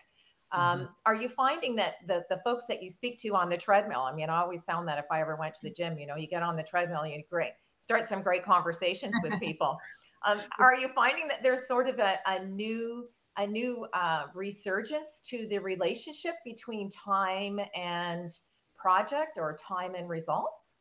[0.52, 4.00] um, are you finding that the, the folks that you speak to on the treadmill
[4.00, 6.16] i mean i always found that if i ever went to the gym you know
[6.16, 9.78] you get on the treadmill and you great start some great conversations with people.
[10.24, 15.22] Um, are you finding that there's sort of a, a new a new uh, resurgence
[15.24, 18.26] to the relationship between time and
[18.76, 20.71] project or time and results?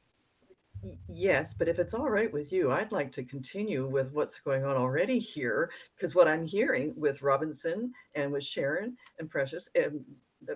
[1.08, 4.66] Yes, but if it's all right with you, I'd like to continue with what's going
[4.66, 10.04] on already here, because what I'm hearing with Robinson and with Sharon and Precious, and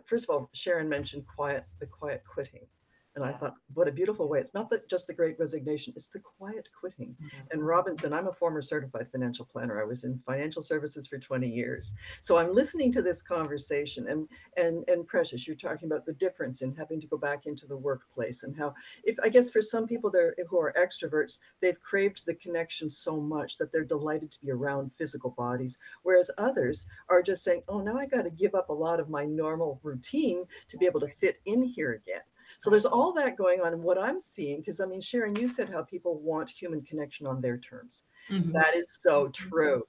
[0.08, 2.66] first of all, Sharon mentioned quiet, the quiet quitting.
[3.16, 4.40] And I thought, what a beautiful way.
[4.40, 7.16] It's not that just the great resignation, it's the quiet quitting.
[7.22, 7.38] Mm-hmm.
[7.52, 9.82] And Robinson, I'm a former certified financial planner.
[9.82, 11.94] I was in financial services for 20 years.
[12.22, 16.62] So I'm listening to this conversation and and and Precious, you're talking about the difference
[16.62, 18.74] in having to go back into the workplace and how
[19.04, 23.18] if I guess for some people there who are extroverts, they've craved the connection so
[23.18, 25.78] much that they're delighted to be around physical bodies.
[26.04, 29.10] Whereas others are just saying, oh, now I got to give up a lot of
[29.10, 32.22] my normal routine to be able to fit in here again.
[32.58, 33.74] So there's all that going on.
[33.74, 37.28] And what I'm seeing, because I mean, Sharon, you said how people want human connection
[37.28, 38.06] on their terms.
[38.30, 38.54] Mhm.
[38.54, 39.84] That is so true.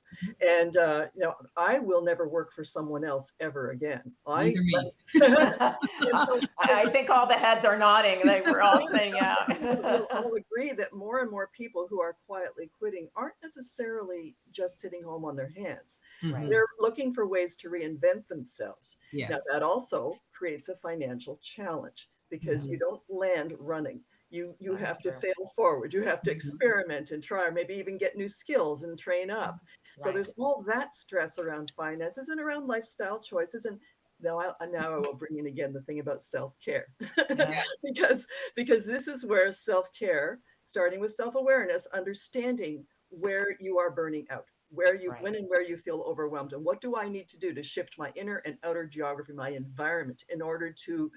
[0.47, 4.13] And uh, you know, I will never work for someone else ever again.
[4.27, 4.93] I me.
[5.17, 8.21] So I I think all the heads are nodding.
[8.25, 9.37] They were all saying, yeah.
[9.61, 10.03] we'll yeah.
[10.11, 15.03] all agree that more and more people who are quietly quitting aren't necessarily just sitting
[15.03, 16.01] home on their hands.
[16.23, 16.49] Mhm.
[16.49, 18.99] They're looking for ways to reinvent themselves.
[19.13, 19.45] Now, Yes.
[19.53, 22.09] that also creates a financial challenge
[22.41, 22.75] because mm-hmm.
[22.75, 24.01] you don't land running.
[24.31, 25.21] You you That's have to true.
[25.21, 25.95] fail forward.
[25.95, 26.35] You have to Mhm.
[26.35, 29.61] experiment and try, or maybe even get new skills and train up.
[29.99, 33.67] So there's all that stress around finances and around lifestyle choices.
[33.67, 33.81] And
[34.21, 35.03] now I uh, now I mm-hmm.
[35.03, 36.87] will bring in again the thing about self-care.
[37.31, 37.63] Yeah.
[37.85, 44.47] because because this is where self-care, starting with self-awareness, understanding where you are burning out,
[44.77, 45.23] where you Right.
[45.23, 47.99] when and where you feel overwhelmed, and what do I need to do to shift
[47.99, 51.11] my inner and outer geography, my environment, in order to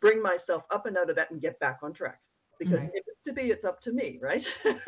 [0.00, 2.20] bring myself up and out of that and get back on track.
[2.58, 2.96] Because mm-hmm.
[2.96, 4.46] if it's to be, it's up to me, right?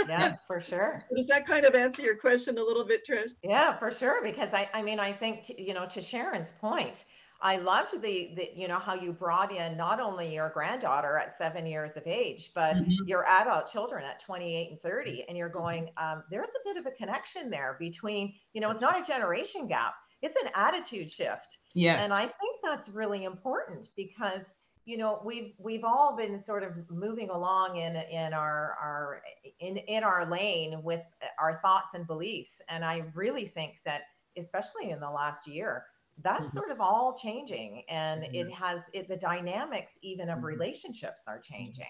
[0.08, 1.02] yeah, for sure.
[1.14, 3.30] Does that kind of answer your question a little bit, Trish?
[3.42, 4.22] Yeah, for sure.
[4.22, 7.04] Because I, I mean, I think, t- you know, to Sharon's point,
[7.40, 11.34] I loved the, the, you know, how you brought in not only your granddaughter at
[11.36, 13.06] seven years of age, but Mhm.
[13.06, 15.24] your adult children at 28 and 30.
[15.28, 18.80] And you're going, um, there's a bit of a connection there between, you know, it's
[18.80, 21.58] not a generation gap, it's an attitude shift.
[21.74, 22.04] Yes.
[22.04, 26.88] And I think that's really important because you know we've we've all been sort of
[26.88, 29.20] moving along in in our our
[29.58, 31.02] in in our lane with
[31.40, 34.02] our thoughts and beliefs and I really think that
[34.38, 35.86] especially in the last year
[36.22, 36.52] that's Mhm.
[36.54, 38.52] sort of all changing and it Mhm.
[38.52, 40.44] has it the dynamics even of Mhm.
[40.44, 41.86] relationships are changing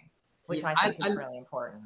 [0.46, 1.84] which Yeah, I I- think is I- really important.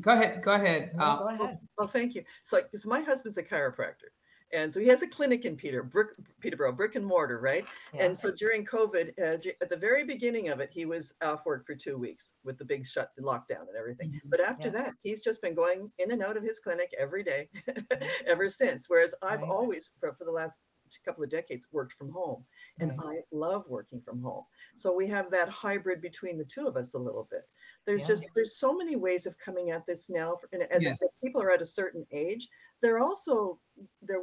[0.00, 0.42] go ahead.
[0.42, 0.94] Go ahead.
[0.94, 1.58] No, Uh, go ahead.
[1.76, 2.24] Well, thank you.
[2.44, 4.10] So, because my husband's a chiropractor,
[4.52, 7.66] and so he has a clinic in Peter, brick, Peterborough, brick and mortar, right?
[7.92, 8.04] Yeah.
[8.04, 11.66] And so during COVID, uh, at the very beginning of it, he was off work
[11.66, 14.12] for two weeks with the big shut lockdown and everything.
[14.12, 14.20] Mhm.
[14.26, 14.74] But after Yeah.
[14.84, 17.50] that, he's just been going in and out of his clinic every day
[18.26, 18.88] ever since.
[18.88, 19.50] Whereas I've Right.
[19.50, 20.62] always, for, for the last
[21.04, 22.44] couple of decades, worked from home,
[22.80, 24.44] and I love working from home.
[24.74, 27.48] So we have that hybrid between the two of us a little bit.
[27.84, 28.08] There's Yeah.
[28.08, 30.36] just there's so many ways of coming at this now.
[30.36, 32.48] For, and as, as people are at a certain age,
[32.80, 33.58] they're also
[34.02, 34.20] there.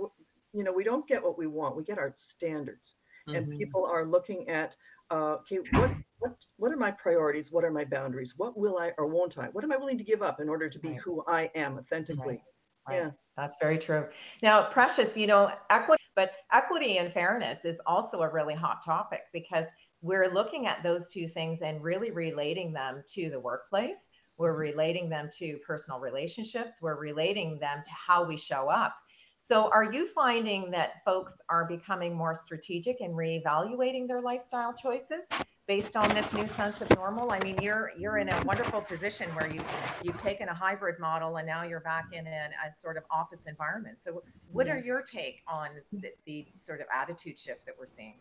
[0.53, 1.75] You know, we don't get what we want.
[1.75, 2.95] We get our standards
[3.27, 3.57] and mhm.
[3.57, 4.77] people are looking at
[5.11, 8.91] uh, okay what what what are my priorities what are my boundaries what will i
[8.97, 11.01] or won't i what am i willing to give up in order to be Right.
[11.01, 12.43] who i am authentically
[12.87, 12.97] Right.
[12.97, 14.07] yeah That's very true.
[14.41, 19.21] Now, Precious, you know, equity, but equity and fairness is also a really hot topic
[19.33, 19.65] because
[20.01, 24.09] we're looking at those two things and really relating them to the workplace.
[24.37, 26.79] We're relating them to personal relationships.
[26.81, 28.95] We're relating them to how we show up.
[29.37, 35.25] So, are you finding that folks are becoming more strategic and reevaluating their lifestyle choices
[35.67, 37.31] based on this new sense of normal?
[37.31, 39.61] I mean, you're you're in a wonderful position where you
[40.03, 43.45] you've taken a hybrid model and now you're back in a, a sort of office
[43.47, 43.99] environment.
[43.99, 48.15] So, what are your take on the, the sort of attitude shift that we're seeing?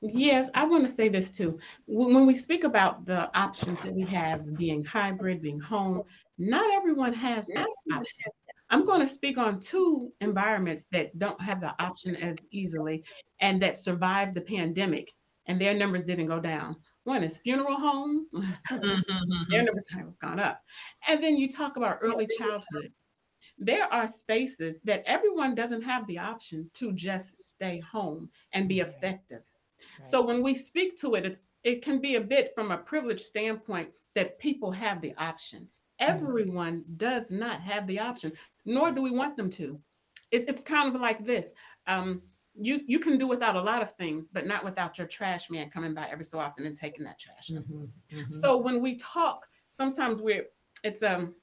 [0.00, 1.58] Yes, I want to say this too.
[1.86, 6.02] When when we speak about the options that we have being hybrid, being home,
[6.38, 8.30] not everyone has that option.
[8.70, 13.02] I'm going to speak on two environments that don't have the option as easily
[13.40, 15.12] and that survived the pandemic,
[15.46, 16.76] and their numbers didn't go down.
[17.08, 19.64] One is funeral homes, mm-hmm, their mm-hmm.
[19.64, 20.60] numbers have gone up.
[21.08, 22.92] And then you talk about early childhood.
[23.56, 28.80] There are spaces that everyone doesn't have the option to just stay home and be
[28.80, 29.40] effective.
[29.40, 30.06] Right.
[30.06, 33.24] So when we speak to it, it's it can be a bit from a privileged
[33.24, 35.60] standpoint that people have the option.
[35.62, 36.12] Mm-hmm.
[36.12, 38.32] Everyone does not have the option,
[38.66, 39.80] nor do we want them to.
[40.30, 41.54] It- it's kind of like this.
[41.86, 42.20] Um,
[42.60, 45.70] you you can do without a lot of things, but not without your trash man
[45.70, 47.50] coming by every so often and taking that trash.
[47.56, 47.64] out.
[47.68, 48.34] Mhm, mhm.
[48.34, 50.46] So when we talk, sometimes we're
[50.84, 51.34] it's um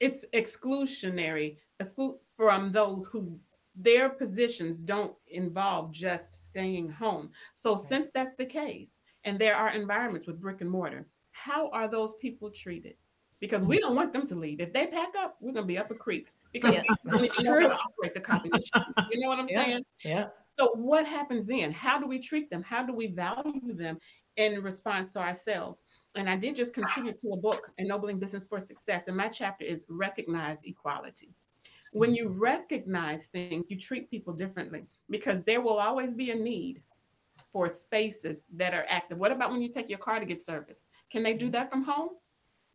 [0.00, 3.38] it's exclusionary exclu- from those who
[3.74, 7.30] their positions don't involve just staying home.
[7.54, 11.88] So since that's the case, and there are environments with brick and mortar, how are
[11.88, 12.96] those people treated?
[13.40, 14.60] Because we don't want them to leave.
[14.60, 17.40] If they pack up, we're gonna be up a creek because Yeah, we don't that's
[17.40, 17.68] even know how true.
[17.68, 18.94] to operate the machine.
[19.10, 19.64] You know what I'm Yeah.
[19.64, 19.84] saying?
[20.04, 20.28] Yeah.
[20.58, 21.70] So what happens then?
[21.70, 22.62] How do we treat them?
[22.62, 23.98] How do we value them
[24.36, 25.84] in response to ourselves?
[26.16, 29.64] And I did just contribute to a book, Ennobling Business for Success, and my chapter
[29.64, 31.32] is Recognize Equality.
[31.92, 32.40] When you mm-hmm.
[32.40, 36.82] recognize things, you treat people differently because there will always be a need
[37.52, 39.18] for spaces that are active.
[39.18, 40.88] What about when you take your car to get serviced?
[41.10, 41.52] Can they do mm-hmm.
[41.52, 42.10] that from home?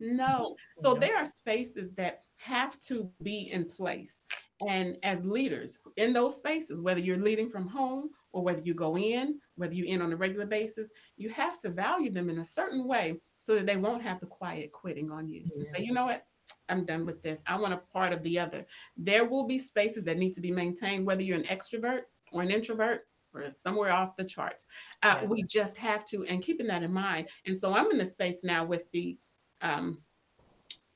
[0.00, 0.24] No.
[0.24, 0.82] Mm-hmm.
[0.82, 4.22] So there are spaces that have to be in place.
[4.68, 8.96] And as leaders in those spaces, whether you're leading from home or whether you go
[8.96, 12.44] in, whether you're in on a regular basis, you have to value them in a
[12.44, 15.44] certain way so that they won't have the quiet quitting on you.
[15.74, 16.24] Say, you know what?
[16.68, 17.42] I'm done with this.
[17.46, 18.66] I want a part of the other.
[18.96, 22.02] There will be spaces that need to be maintained, whether you're an extrovert
[22.32, 24.66] or an introvert or somewhere off the charts.
[25.02, 25.28] Uh, Yeah.
[25.28, 27.28] We just have to, and keeping that in mind.
[27.46, 29.18] And so I'm in the space now with the
[29.60, 30.02] um,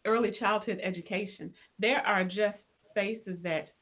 [0.04, 1.52] early childhood education.
[1.78, 3.72] There are just spaces that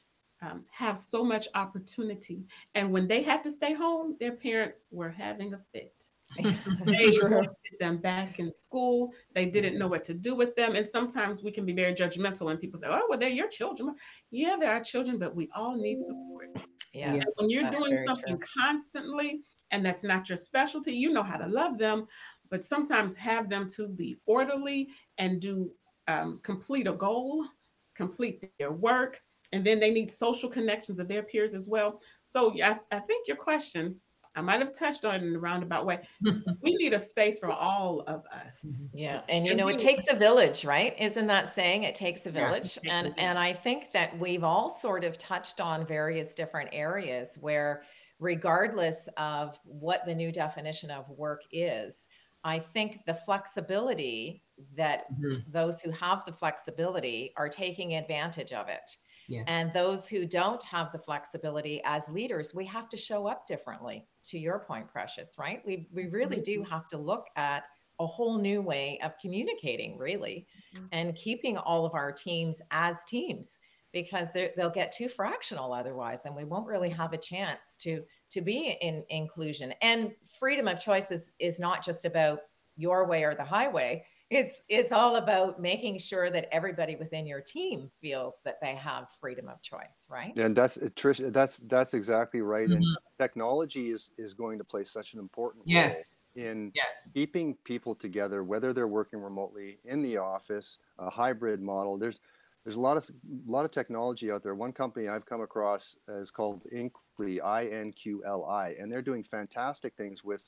[0.42, 2.44] um, have so much opportunity.
[2.74, 6.10] And when they had to stay home, their parents were having a fit.
[6.84, 7.36] They True.
[7.36, 7.50] wanted
[7.80, 9.12] them back in school.
[9.34, 10.74] They didn't know what to do with them.
[10.74, 13.94] And sometimes we can be very judgmental and people say, oh, well, they're your children.
[14.30, 16.60] Yeah, they're our children, but we all need support.
[16.92, 17.24] Yes.
[17.36, 18.46] When you're doing something true.
[18.58, 22.06] constantly and that's not your specialty, you know how to love them,
[22.50, 25.70] but sometimes have them to be orderly and do
[26.08, 27.46] um, complete a goal,
[27.94, 29.20] complete their work,
[29.52, 32.00] and then they need social connections of their peers as well.
[32.24, 34.00] So yeah, I, I think your question,
[34.34, 36.00] I might have touched on it in a roundabout way.
[36.62, 38.66] we need a space for all of us.
[38.92, 40.94] Yeah, and you And know, we- it takes a village, right?
[41.00, 42.76] Isn't that saying it takes a Yeah, village?
[42.78, 43.18] a And village.
[43.18, 47.82] and I think that we've all sort of touched on various different areas where
[48.18, 52.08] regardless of what the new definition of work is,
[52.44, 54.42] I think the flexibility
[54.74, 55.46] that Mhm.
[55.46, 58.96] those who have the flexibility are taking advantage of it.
[59.28, 59.48] Yes.
[59.48, 64.08] And those who don't have the flexibility as leaders, we have to show up differently.
[64.24, 65.64] To your point, Precious, right?
[65.64, 67.68] We we really do have to look at
[68.00, 70.90] a whole new way of communicating, really, Mhm.
[70.90, 73.58] and keeping all of our teams as teams
[73.92, 78.40] because they'll get too fractional otherwise, and we won't really have a chance to to
[78.40, 79.72] be in inclusion.
[79.80, 82.40] And freedom of choice is, is not just about
[82.74, 84.04] your way or the highway.
[84.30, 89.10] It's it's all about making sure that everybody within your team feels that they have
[89.20, 90.36] freedom of choice, right?
[90.36, 91.32] And that's uh, Trish.
[91.32, 92.70] That's that's exactly right.
[92.70, 92.96] And Mhm.
[93.18, 96.20] technology is is going to play such an important role Yes.
[96.34, 97.08] in Yes.
[97.14, 101.96] keeping people together, whether they're working remotely in the office, a hybrid model.
[101.98, 102.20] There's
[102.64, 104.54] there's a lot of a lot of technology out there.
[104.54, 109.02] One company I've come across is called Inqli, I N Q L I, and they're
[109.02, 110.42] doing fantastic things with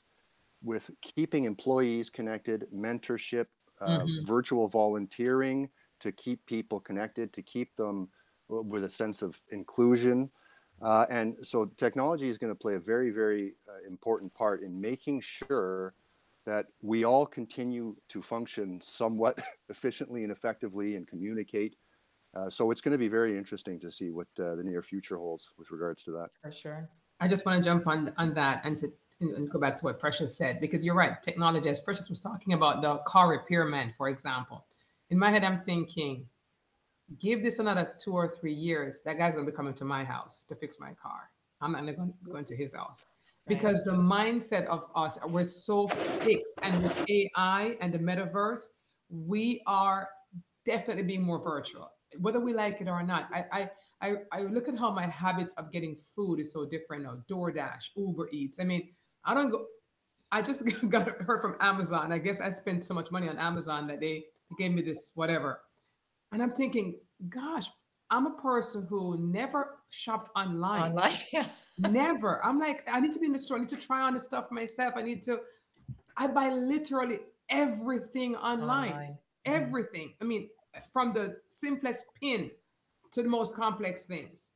[0.61, 3.47] with keeping employees connected, mentorship,
[3.81, 4.25] uh, Mhm.
[4.25, 8.09] virtual volunteering to keep people connected, to keep them
[8.47, 10.31] with a sense of inclusion.
[10.81, 14.79] Uh, and so technology is going to play a very, very uh, important part in
[14.79, 15.93] making sure
[16.45, 19.37] that we all continue to function somewhat
[19.69, 21.75] efficiently and effectively and communicate.
[22.35, 25.17] Uh, so it's going to be very interesting to see what uh, the near future
[25.17, 26.29] holds with regards to that.
[26.41, 26.89] For sure.
[27.19, 29.99] I just want to jump on on that and to and go back to what
[29.99, 31.21] Precious said because you're right.
[31.21, 34.65] Technology, as Precious was talking about the car repairman, for example.
[35.09, 36.25] In my head, I'm thinking,
[37.19, 40.43] give this another two or three years, that guy's gonna be coming to my house
[40.47, 41.29] to fix my car.
[41.61, 43.03] I'm not going going to his house
[43.49, 48.67] because the mindset of us we're so fixed and with ai and the metaverse
[49.09, 50.07] we are
[50.65, 53.69] definitely being more virtual whether we like it or not i i
[54.01, 57.89] i, I look at how my habits of getting food is so different now doordash
[57.97, 58.89] uber eats i mean
[59.29, 59.65] i don't go
[60.31, 63.87] i just got heard from amazon i guess i spent so much money on amazon
[63.87, 64.25] that they
[64.57, 65.61] gave me this whatever
[66.31, 66.95] and i'm thinking
[67.29, 67.67] gosh
[68.09, 71.47] i'm a person who never shopped online Online, yeah.
[71.79, 72.43] Never.
[72.45, 73.57] I'm like, I need to be in the store.
[73.57, 74.95] I need to try on the stuff myself.
[74.97, 75.39] I need to,
[76.17, 77.19] I buy literally
[77.49, 78.91] everything online.
[78.91, 79.17] Online.
[79.45, 80.13] Everything.
[80.21, 80.49] I mean,
[80.91, 82.51] from the simplest pin
[83.13, 84.51] to the most complex things.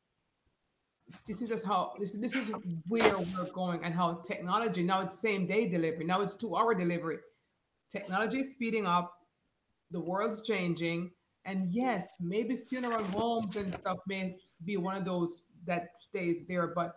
[1.25, 2.51] This is just how this, this is
[2.87, 6.05] where we're going and how technology now it's same day delivery.
[6.05, 7.17] Now it's two hour delivery.
[7.89, 9.13] Technology is speeding up,
[9.91, 11.11] the world's changing.
[11.45, 16.67] And yes, maybe funeral homes and stuff may be one of those that stays there,
[16.67, 16.95] but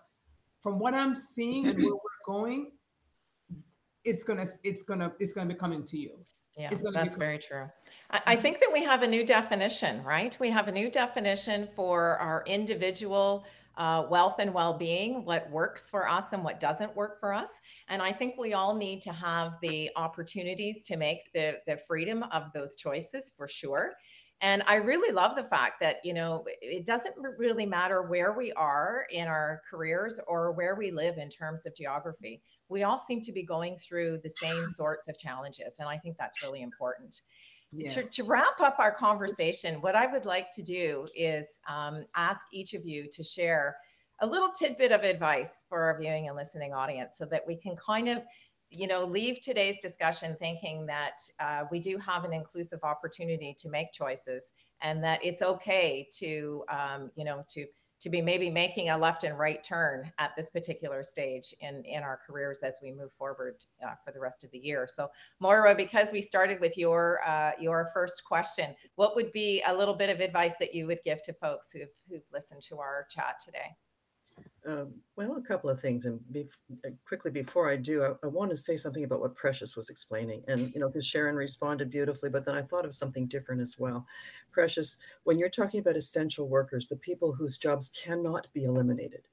[0.62, 2.72] from what I'm seeing and where we're going,
[4.04, 6.18] it's gonna it's gonna it's gonna be coming to you.
[6.56, 7.68] Yeah, It's gonna that's very true.
[8.10, 10.36] I, I think that we have a new definition, right?
[10.40, 13.44] We have a new definition for our individual
[13.77, 17.51] uh, wealth and well-being, what works for us and what doesn't work for us.
[17.89, 22.24] And I think we all need to have the opportunities to make the the freedom
[22.33, 23.93] of those choices for sure.
[24.43, 28.53] And I really love the fact that, you know, it doesn't really matter where we
[28.53, 32.43] are in our careers or where we live in terms of geography.
[32.68, 35.77] We all seem to be going through the same sorts of challenges.
[35.79, 37.22] And I think that's really important.
[37.72, 37.94] Yes.
[37.94, 42.46] To, to wrap up our conversation, what I would like to do is um, ask
[42.52, 43.76] each of you to share
[44.20, 47.76] a little tidbit of advice for our viewing and listening audience so that we can
[47.76, 48.22] kind of
[48.70, 53.68] you know leave today's discussion thinking that uh, we do have an inclusive opportunity to
[53.68, 54.52] make choices
[54.82, 57.66] and that it's okay to um, you know to
[58.01, 62.03] to be maybe making a left and right turn at this particular stage in in
[62.03, 65.09] our careers as we move forward uh, for the rest of the year so
[65.40, 69.94] Maura, because we started with your uh, your first question, what would be a little
[69.94, 73.36] bit of advice that you would give to folks who've who've listened to our chat
[73.44, 73.76] today?
[74.66, 78.50] Um, well, a couple of things, and uh, quickly before I do, I, I want
[78.50, 82.30] to say something about what Precious was explaining, and you know, because Sharon responded beautifully,
[82.30, 84.04] but then I thought of something different as well.
[84.50, 89.28] Precious, when you're talking about essential workers, the people whose jobs cannot be eliminated,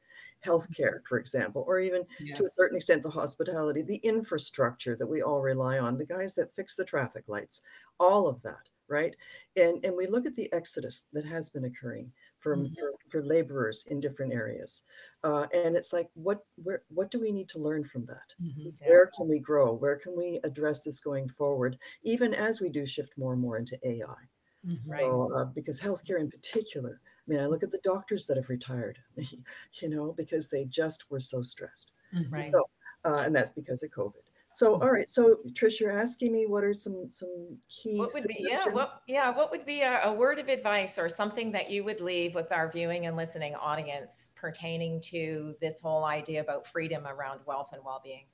[0.45, 2.03] healthcare, for example, or even
[2.35, 6.35] to a certain extent the hospitality, the infrastructure that we all rely on, the guys
[6.35, 7.63] that fix the traffic lights,
[7.99, 9.15] all of that, right?
[9.55, 12.11] And and we look at the exodus that has been occurring
[12.43, 12.75] for, Mhm.
[12.79, 14.83] for, for laborers in different areas.
[15.23, 18.35] Uh, and it's like, what where what do we need to learn from that?
[18.39, 18.77] Mhm.
[18.79, 18.89] Yeah.
[18.89, 19.73] Where can we grow?
[19.73, 23.57] Where can we address this going forward, even as we do shift more and more
[23.57, 24.29] into AI?
[24.63, 24.87] Mhm.
[24.89, 25.19] Right.
[25.19, 28.49] So, uh, because healthcare in particular, I mean, I look at the doctors that have
[28.49, 28.99] retired,
[29.81, 31.91] you know, because they just were so stressed.
[32.11, 32.31] Mhm.
[32.31, 32.53] Right.
[32.53, 32.69] So,
[33.05, 34.22] uh, and that's because of COVID.
[34.53, 34.83] So, mm-hmm.
[34.83, 35.09] all right.
[35.09, 39.01] So, Trish, you're asking me what are some some key What would be yeah what
[39.07, 42.35] yeah what would be a, a word of advice or something that you would leave
[42.35, 47.71] with our viewing and listening audience pertaining to this whole idea about freedom around wealth
[47.73, 48.25] and well-being?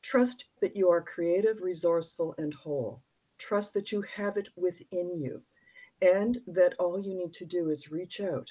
[0.00, 3.02] Trust that you are creative, resourceful, and whole.
[3.36, 5.42] Trust that you have it within you,
[6.00, 8.50] and that all you need to do is reach out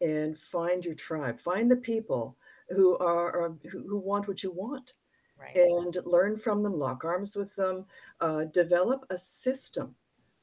[0.00, 2.38] and find your tribe, find the people
[2.70, 4.94] who are, are who, who want what you want,
[5.42, 5.56] Right.
[5.56, 7.86] and learn from them, lock arms with them,
[8.20, 9.94] uh, develop a system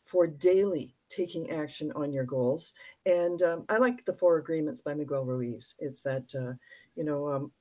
[0.05, 2.73] for daily taking action on your goals.
[3.05, 5.75] And um, I like the Four Agreements by Miguel Ruiz.
[5.79, 6.53] It's that uh,
[6.95, 7.51] you know um,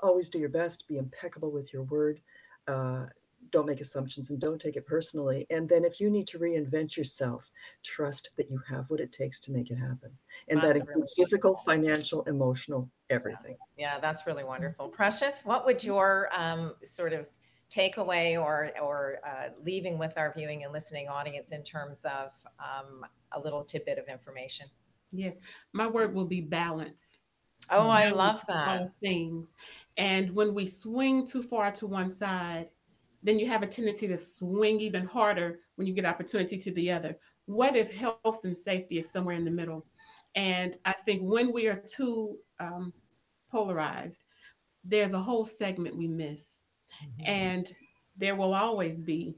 [0.00, 2.20] always do your best, be impeccable with your word.
[2.68, 3.06] Uh,
[3.50, 5.46] don't make assumptions and don't take it personally.
[5.50, 7.50] And then, if you need to reinvent yourself,
[7.82, 10.10] trust that you have what it takes to make it happen.
[10.48, 13.56] And that That's really includes physical, financial, emotional, everything.
[13.76, 14.88] Yeah, that's really wonderful.
[14.88, 17.28] Precious, what would your um, sort of
[17.70, 23.04] takeaway or or uh, leaving with our viewing and listening audience in terms of um,
[23.32, 24.66] a little tidbit of information?
[25.12, 25.40] Yes,
[25.72, 27.18] my word will be balance.
[27.70, 28.68] Oh, I love that.
[28.68, 29.54] all things.
[29.96, 32.68] And when we swing too far to one side,
[33.22, 36.90] then you have a tendency to swing even harder when you get opportunity to the
[36.90, 37.16] other.
[37.46, 39.86] What if health and safety is somewhere in the middle?
[40.34, 42.92] And I think when we are too um,
[43.52, 44.24] polarized,
[44.82, 46.58] there's a whole segment we miss.
[47.24, 47.72] And
[48.16, 49.34] there will always be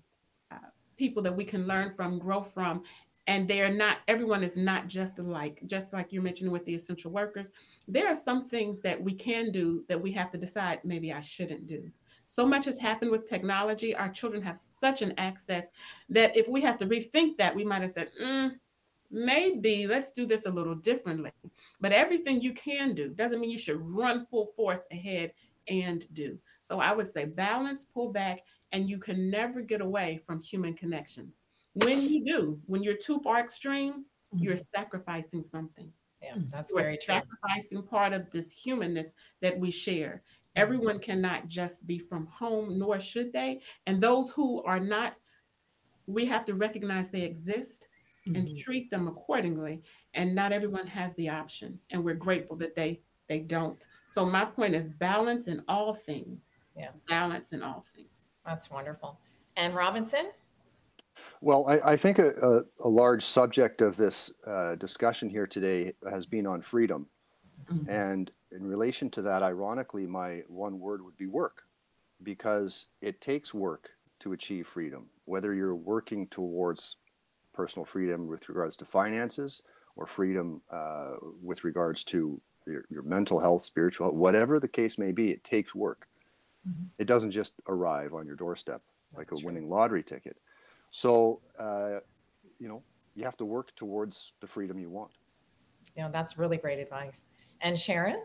[0.51, 2.83] uh, people that we can learn from, grow from.
[3.27, 6.75] And they are not, everyone is not just alike, just like you're mentioning with the
[6.75, 7.51] essential workers.
[7.89, 11.21] There are some things that we can do that we have to decide maybe I
[11.21, 11.91] shouldn't do.
[12.27, 13.95] So much has happened with technology.
[13.95, 15.71] Our children have such an access
[16.09, 18.53] that if we have to rethink that, we might have said, mm,
[19.15, 21.31] maybe let's do this a little differently.
[21.81, 25.33] But everything you can do doesn't mean you should run full force ahead
[25.69, 26.39] and do.
[26.63, 28.41] So I would say balance, pull back,
[28.73, 31.45] and you can never get away from human connections.
[31.75, 34.05] When you do, when you're too far extreme,
[34.37, 34.77] you're Mm-hmm.
[34.77, 35.93] sacrificing something.
[36.21, 37.15] Yeah, that's You're very true.
[37.15, 40.23] sacrificing part of this humanness that we share.
[40.57, 43.61] Everyone cannot just be from home, nor should they.
[43.87, 45.19] And those who are not,
[46.07, 47.87] we have to recognize they exist
[48.27, 48.59] and Mhm.
[48.59, 49.83] treat them accordingly.
[50.15, 51.79] And not everyone has the option.
[51.91, 53.87] And we're grateful that they they don't.
[54.09, 56.53] So my point is balance in all things.
[56.77, 56.91] Yeah.
[57.09, 58.29] Balance in all things.
[58.45, 59.19] That's wonderful.
[59.57, 60.31] And Robinson?
[61.41, 65.95] Well, I, I think a, a, a large subject of this uh, discussion here today
[66.11, 67.09] has been on freedom.
[67.65, 67.89] Mhm.
[67.89, 71.63] And in relation to that, ironically, my one word would be work,
[72.23, 73.89] because it takes work
[74.21, 76.97] to achieve freedom, whether you're working towards
[77.55, 79.63] personal freedom with regards to finances
[79.97, 84.99] or freedom uh, with regards to your, your mental health, spiritual, health, whatever the case
[84.99, 86.09] may be, it takes work.
[86.69, 86.89] Mhm.
[86.99, 88.83] It doesn't just arrive on your doorstep
[89.17, 89.47] like a true.
[89.47, 90.37] winning lottery ticket.
[90.91, 92.01] So, uh,
[92.59, 92.83] you know,
[93.15, 95.13] you have to work towards the freedom you want.
[95.97, 97.27] You know, that's really great advice.
[97.61, 98.23] And Sharon?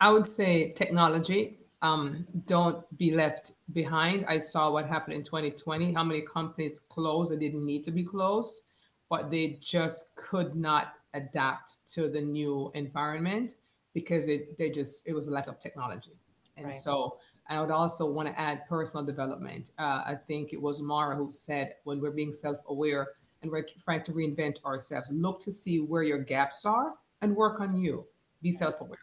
[0.00, 1.58] I would say technology.
[1.82, 4.24] Um, don't be left behind.
[4.28, 8.04] I saw what happened in 2020, how many companies closed that didn't need to be
[8.04, 8.62] closed,
[9.10, 13.56] but they just could not adapt to the new environment
[13.94, 16.12] because it they just it was a lack of technology.
[16.56, 16.74] And Right.
[16.74, 17.18] so
[17.48, 19.72] I would also want to add personal development.
[19.78, 23.08] Uh, I think it was Maura who said when we're being self-aware
[23.42, 27.60] and we're trying to reinvent ourselves, look to see where your gaps are and work
[27.60, 28.06] on you.
[28.40, 28.98] Be self-aware.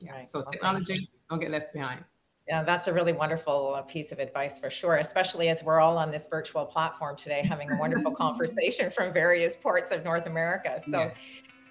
[0.00, 0.12] Yeah.
[0.12, 0.28] Right.
[0.28, 2.04] So technology, don't get left behind.
[2.48, 5.96] Yeah, that's a really wonderful uh, piece of advice for sure, especially as we're all
[5.96, 10.80] on this virtual platform today having a wonderful conversation from various parts of North America.
[10.84, 11.24] So yes.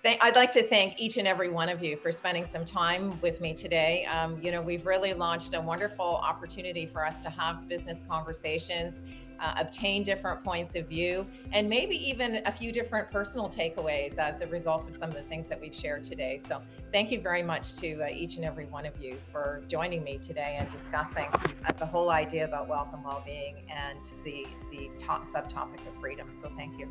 [0.03, 3.39] I'd like to thank each and every one of you for spending some time with
[3.39, 4.05] me today.
[4.05, 9.03] Um, you know, we've really launched a wonderful opportunity for us to have business conversations,
[9.39, 14.41] uh, obtain different points of view, and maybe even a few different personal takeaways as
[14.41, 16.39] a result of some of the things that we've shared today.
[16.39, 20.03] So, thank you very much to uh, each and every one of you for joining
[20.03, 24.89] me today and discussing uh, the whole idea about wealth and well-being and the the
[24.97, 26.27] top subtopic of freedom.
[26.35, 26.87] So, thank you.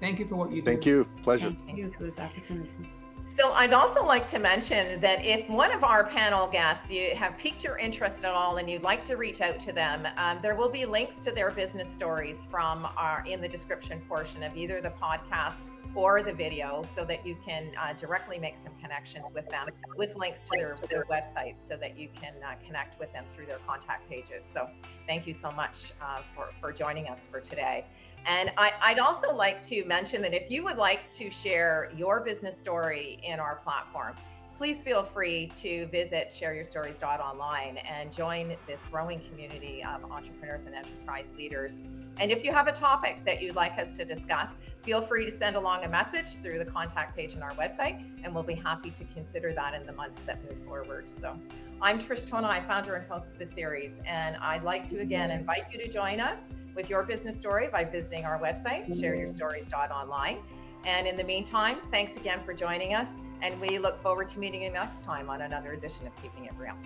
[0.00, 0.66] Thank you for what you do.
[0.66, 1.06] Thank you.
[1.22, 1.54] Pleasure.
[1.66, 2.90] Thank you for this opportunity.
[3.22, 7.36] So I'd also like to mention that if one of our panel guests you have
[7.36, 10.54] piqued your interest at all and you'd like to reach out to them, um, there
[10.54, 14.80] will be links to their business stories from our in the description portion of either
[14.80, 19.48] the podcast or the video, so that you can uh, directly make some connections with
[19.48, 23.24] them with links to their, their websites, so that you can uh, connect with them
[23.34, 24.46] through their contact pages.
[24.54, 24.68] So
[25.08, 27.86] thank you so much uh, for for joining us for today.
[28.26, 32.20] And I, I'd also like to mention that if you would like to share your
[32.20, 34.14] business story in our platform,
[34.60, 41.32] please feel free to visit shareyourstories.online and join this growing community of entrepreneurs and enterprise
[41.38, 41.84] leaders.
[42.18, 45.32] And if you have a topic that you'd like us to discuss, feel free to
[45.32, 48.90] send along a message through the contact page on our website, and we'll be happy
[48.90, 51.08] to consider that in the months that move forward.
[51.08, 51.40] So
[51.80, 55.72] I'm Trish Tonai, founder and host of the series, and I'd like to again invite
[55.72, 60.36] you to join us with your business story by visiting our website, shareyourstories.online.
[60.84, 63.08] And in the meantime, thanks again for joining us,
[63.42, 66.52] and we look forward to meeting you next time on another edition of Keeping It
[66.58, 66.76] Real.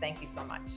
[0.00, 0.72] Thank you so much.